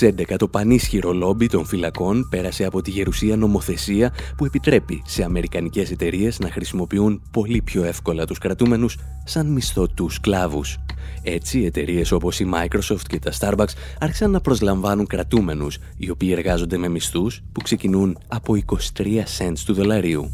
2011 0.00 0.36
το 0.36 0.48
πανίσχυρο 0.48 1.12
λόμπι 1.12 1.46
των 1.46 1.64
φυλακών 1.64 2.26
πέρασε 2.30 2.64
από 2.64 2.82
τη 2.82 2.90
γερουσία 2.90 3.36
νομοθεσία 3.36 4.12
που 4.36 4.44
επιτρέπει 4.44 5.02
σε 5.06 5.24
αμερικανικές 5.24 5.90
εταιρείες 5.90 6.38
να 6.38 6.50
χρησιμοποιούν 6.50 7.22
πολύ 7.30 7.62
πιο 7.62 7.84
εύκολα 7.84 8.24
τους 8.24 8.38
κρατούμενους 8.38 8.98
σαν 9.24 9.46
μισθωτούς 9.46 10.14
σκλάβους. 10.14 10.78
Έτσι, 11.22 11.62
εταιρείες 11.64 12.12
όπως 12.12 12.40
η 12.40 12.50
Microsoft 12.54 13.06
και 13.08 13.18
τα 13.18 13.32
Starbucks 13.38 13.72
άρχισαν 13.98 14.30
να 14.30 14.40
προσλαμβάνουν 14.40 15.06
κρατούμενους, 15.06 15.78
οι 15.96 16.10
οποίοι 16.10 16.30
εργάζονται 16.32 16.76
με 16.76 16.88
μισθούς 16.88 17.42
που 17.52 17.60
ξεκινούν 17.60 18.18
από 18.28 18.54
23 18.54 19.24
cents 19.38 19.58
του 19.66 19.74
δολαρίου. 19.74 20.30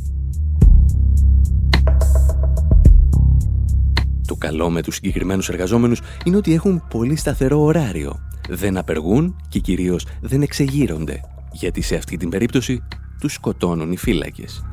Το 4.27 4.35
καλό 4.35 4.71
με 4.71 4.83
τους 4.83 4.95
συγκεκριμένους 4.95 5.49
εργαζόμενους 5.49 6.01
είναι 6.25 6.37
ότι 6.37 6.55
έχουν 6.55 6.83
πολύ 6.91 7.17
σταθερό 7.17 7.61
ωράριο. 7.63 8.30
Δεν 8.49 8.77
απεργούν 8.77 9.37
και 9.49 9.59
κυρίως 9.59 10.07
δεν 10.21 10.43
εξεγείρονται, 10.43 11.21
γιατί 11.53 11.81
σε 11.81 11.95
αυτή 11.97 12.17
την 12.17 12.29
περίπτωση 12.29 12.83
τους 13.21 13.33
σκοτώνουν 13.33 13.93
οι 13.93 13.97
φύλακες. 13.97 14.65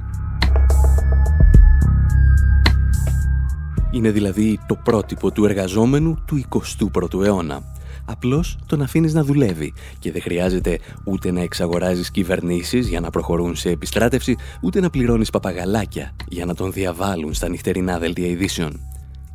Είναι 3.91 4.11
δηλαδή 4.11 4.59
το 4.67 4.75
πρότυπο 4.75 5.31
του 5.31 5.45
εργαζόμενου 5.45 6.23
του 6.25 6.43
21ου 6.49 7.23
αιώνα. 7.23 7.63
Απλώς 8.05 8.57
τον 8.65 8.81
αφήνεις 8.81 9.13
να 9.13 9.23
δουλεύει 9.23 9.73
και 9.99 10.11
δεν 10.11 10.21
χρειάζεται 10.21 10.79
ούτε 11.03 11.31
να 11.31 11.41
εξαγοράζεις 11.41 12.11
κυβερνήσεις 12.11 12.87
για 12.87 12.99
να 12.99 13.09
προχωρούν 13.09 13.55
σε 13.55 13.69
επιστράτευση, 13.69 14.35
ούτε 14.61 14.79
να 14.79 14.89
πληρώνεις 14.89 15.29
παπαγαλάκια 15.29 16.15
για 16.27 16.45
να 16.45 16.53
τον 16.53 16.71
διαβάλουν 16.71 17.33
στα 17.33 17.49
νυχτερινά 17.49 17.99
δελτία 17.99 18.27
ειδήσεων. 18.27 18.79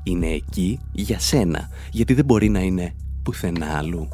Είναι 0.03 0.27
εκεί 0.27 0.79
για 0.93 1.19
σένα, 1.19 1.69
γιατί 1.91 2.15
δεν 2.15 2.25
μπορεί 2.25 2.49
να 2.49 2.61
είναι 2.61 2.95
πουθενά 3.23 3.77
αλλού. 3.77 4.09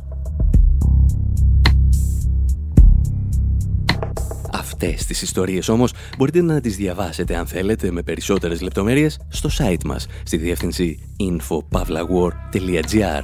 Αυτές 4.81 5.05
τις 5.05 5.22
ιστορίες 5.22 5.68
όμως 5.68 5.93
μπορείτε 6.18 6.43
να 6.43 6.61
τις 6.61 6.76
διαβάσετε 6.76 7.37
αν 7.37 7.47
θέλετε 7.47 7.91
με 7.91 8.03
περισσότερες 8.03 8.61
λεπτομέρειες 8.61 9.20
στο 9.29 9.49
site 9.59 9.85
μας 9.85 10.07
στη 10.22 10.37
διεύθυνση 10.37 10.99
infopavlawar.gr 11.20 13.22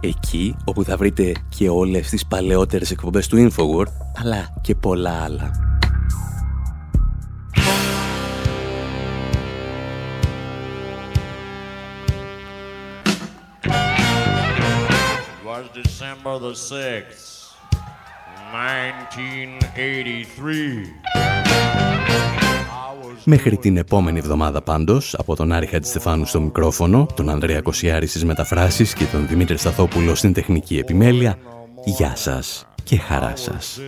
Εκεί 0.00 0.56
όπου 0.64 0.84
θα 0.84 0.96
βρείτε 0.96 1.32
και 1.48 1.68
όλες 1.68 2.08
τις 2.08 2.26
παλαιότερες 2.26 2.90
εκπομπές 2.90 3.26
του 3.26 3.48
Infowar 3.50 3.84
αλλά 4.22 4.60
και 4.60 4.74
πολλά 4.74 5.22
άλλα. 5.22 5.50
was 15.44 15.66
December 15.82 16.38
the 16.38 16.54
6th, 16.54 17.14
1983. 17.14 17.35
Μέχρι 23.24 23.56
την 23.56 23.76
επόμενη 23.76 24.18
εβδομάδα 24.18 24.62
πάντως, 24.62 25.14
από 25.14 25.36
τον 25.36 25.52
Άρη 25.52 25.66
Χατζηστεφάνου 25.66 26.24
στο 26.24 26.40
μικρόφωνο, 26.40 27.06
τον 27.14 27.28
Ανδρέα 27.28 27.60
Κοσιάρη 27.60 28.06
στις 28.06 28.24
μεταφράσεις 28.24 28.92
και 28.92 29.04
τον 29.04 29.26
Δημήτρη 29.26 29.56
Σταθόπουλο 29.56 30.14
στην 30.14 30.32
τεχνική 30.32 30.78
επιμέλεια, 30.78 31.38
γεια 31.84 32.16
σας 32.16 32.66
και 32.84 32.98
χαρά 32.98 33.36
σας. 33.36 33.80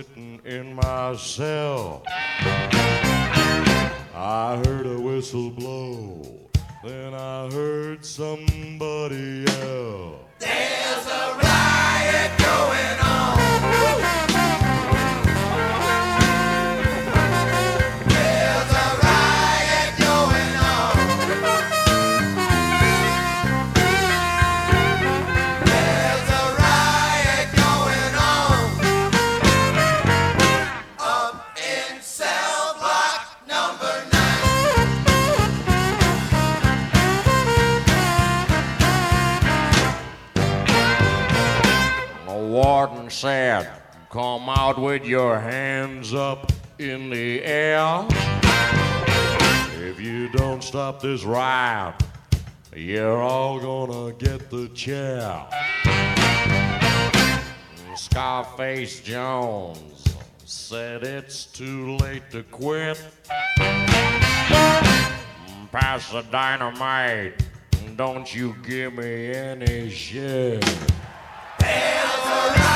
in 0.49 0.73
my 0.73 1.13
cell. 1.15 2.01
I 4.15 4.59
heard 4.65 4.87
a 4.87 4.99
whistle 4.99 5.51
blow, 5.51 6.23
then 6.83 7.13
I 7.13 7.49
heard 7.51 8.03
somebody 8.03 9.45
yell. 9.47 10.28
With 44.89 45.05
your 45.05 45.39
hands 45.39 46.15
up 46.15 46.51
in 46.79 47.11
the 47.11 47.43
air. 47.43 48.07
If 49.87 50.01
you 50.01 50.29
don't 50.29 50.63
stop 50.63 50.99
this 50.99 51.23
riot, 51.23 51.93
you're 52.75 53.21
all 53.21 53.59
gonna 53.59 54.13
get 54.13 54.49
the 54.49 54.67
chair. 54.69 55.45
Scarface 57.95 59.01
Jones 59.01 60.07
said 60.43 61.03
it's 61.03 61.45
too 61.45 61.95
late 61.97 62.31
to 62.31 62.41
quit. 62.41 62.99
Pass 65.71 66.11
the 66.11 66.23
dynamite, 66.31 67.45
don't 67.95 68.33
you 68.33 68.55
give 68.67 68.95
me 68.95 69.35
any 69.35 69.91
shit. 69.91 70.65
There's 71.59 72.68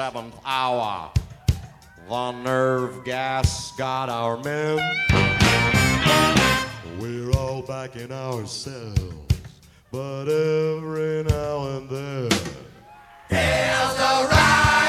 seventh 0.00 0.40
hour. 0.46 1.10
The 2.08 2.32
nerve 2.32 3.04
gas 3.04 3.70
got 3.76 4.08
our 4.08 4.38
men. 4.38 4.78
We're 6.98 7.30
all 7.32 7.60
back 7.60 7.96
in 7.96 8.10
ourselves, 8.10 9.12
but 9.92 10.24
every 10.24 11.24
now 11.24 11.66
and 11.76 11.90
then, 11.90 12.30
there's 13.28 13.98
a 13.98 14.26
ride. 14.32 14.79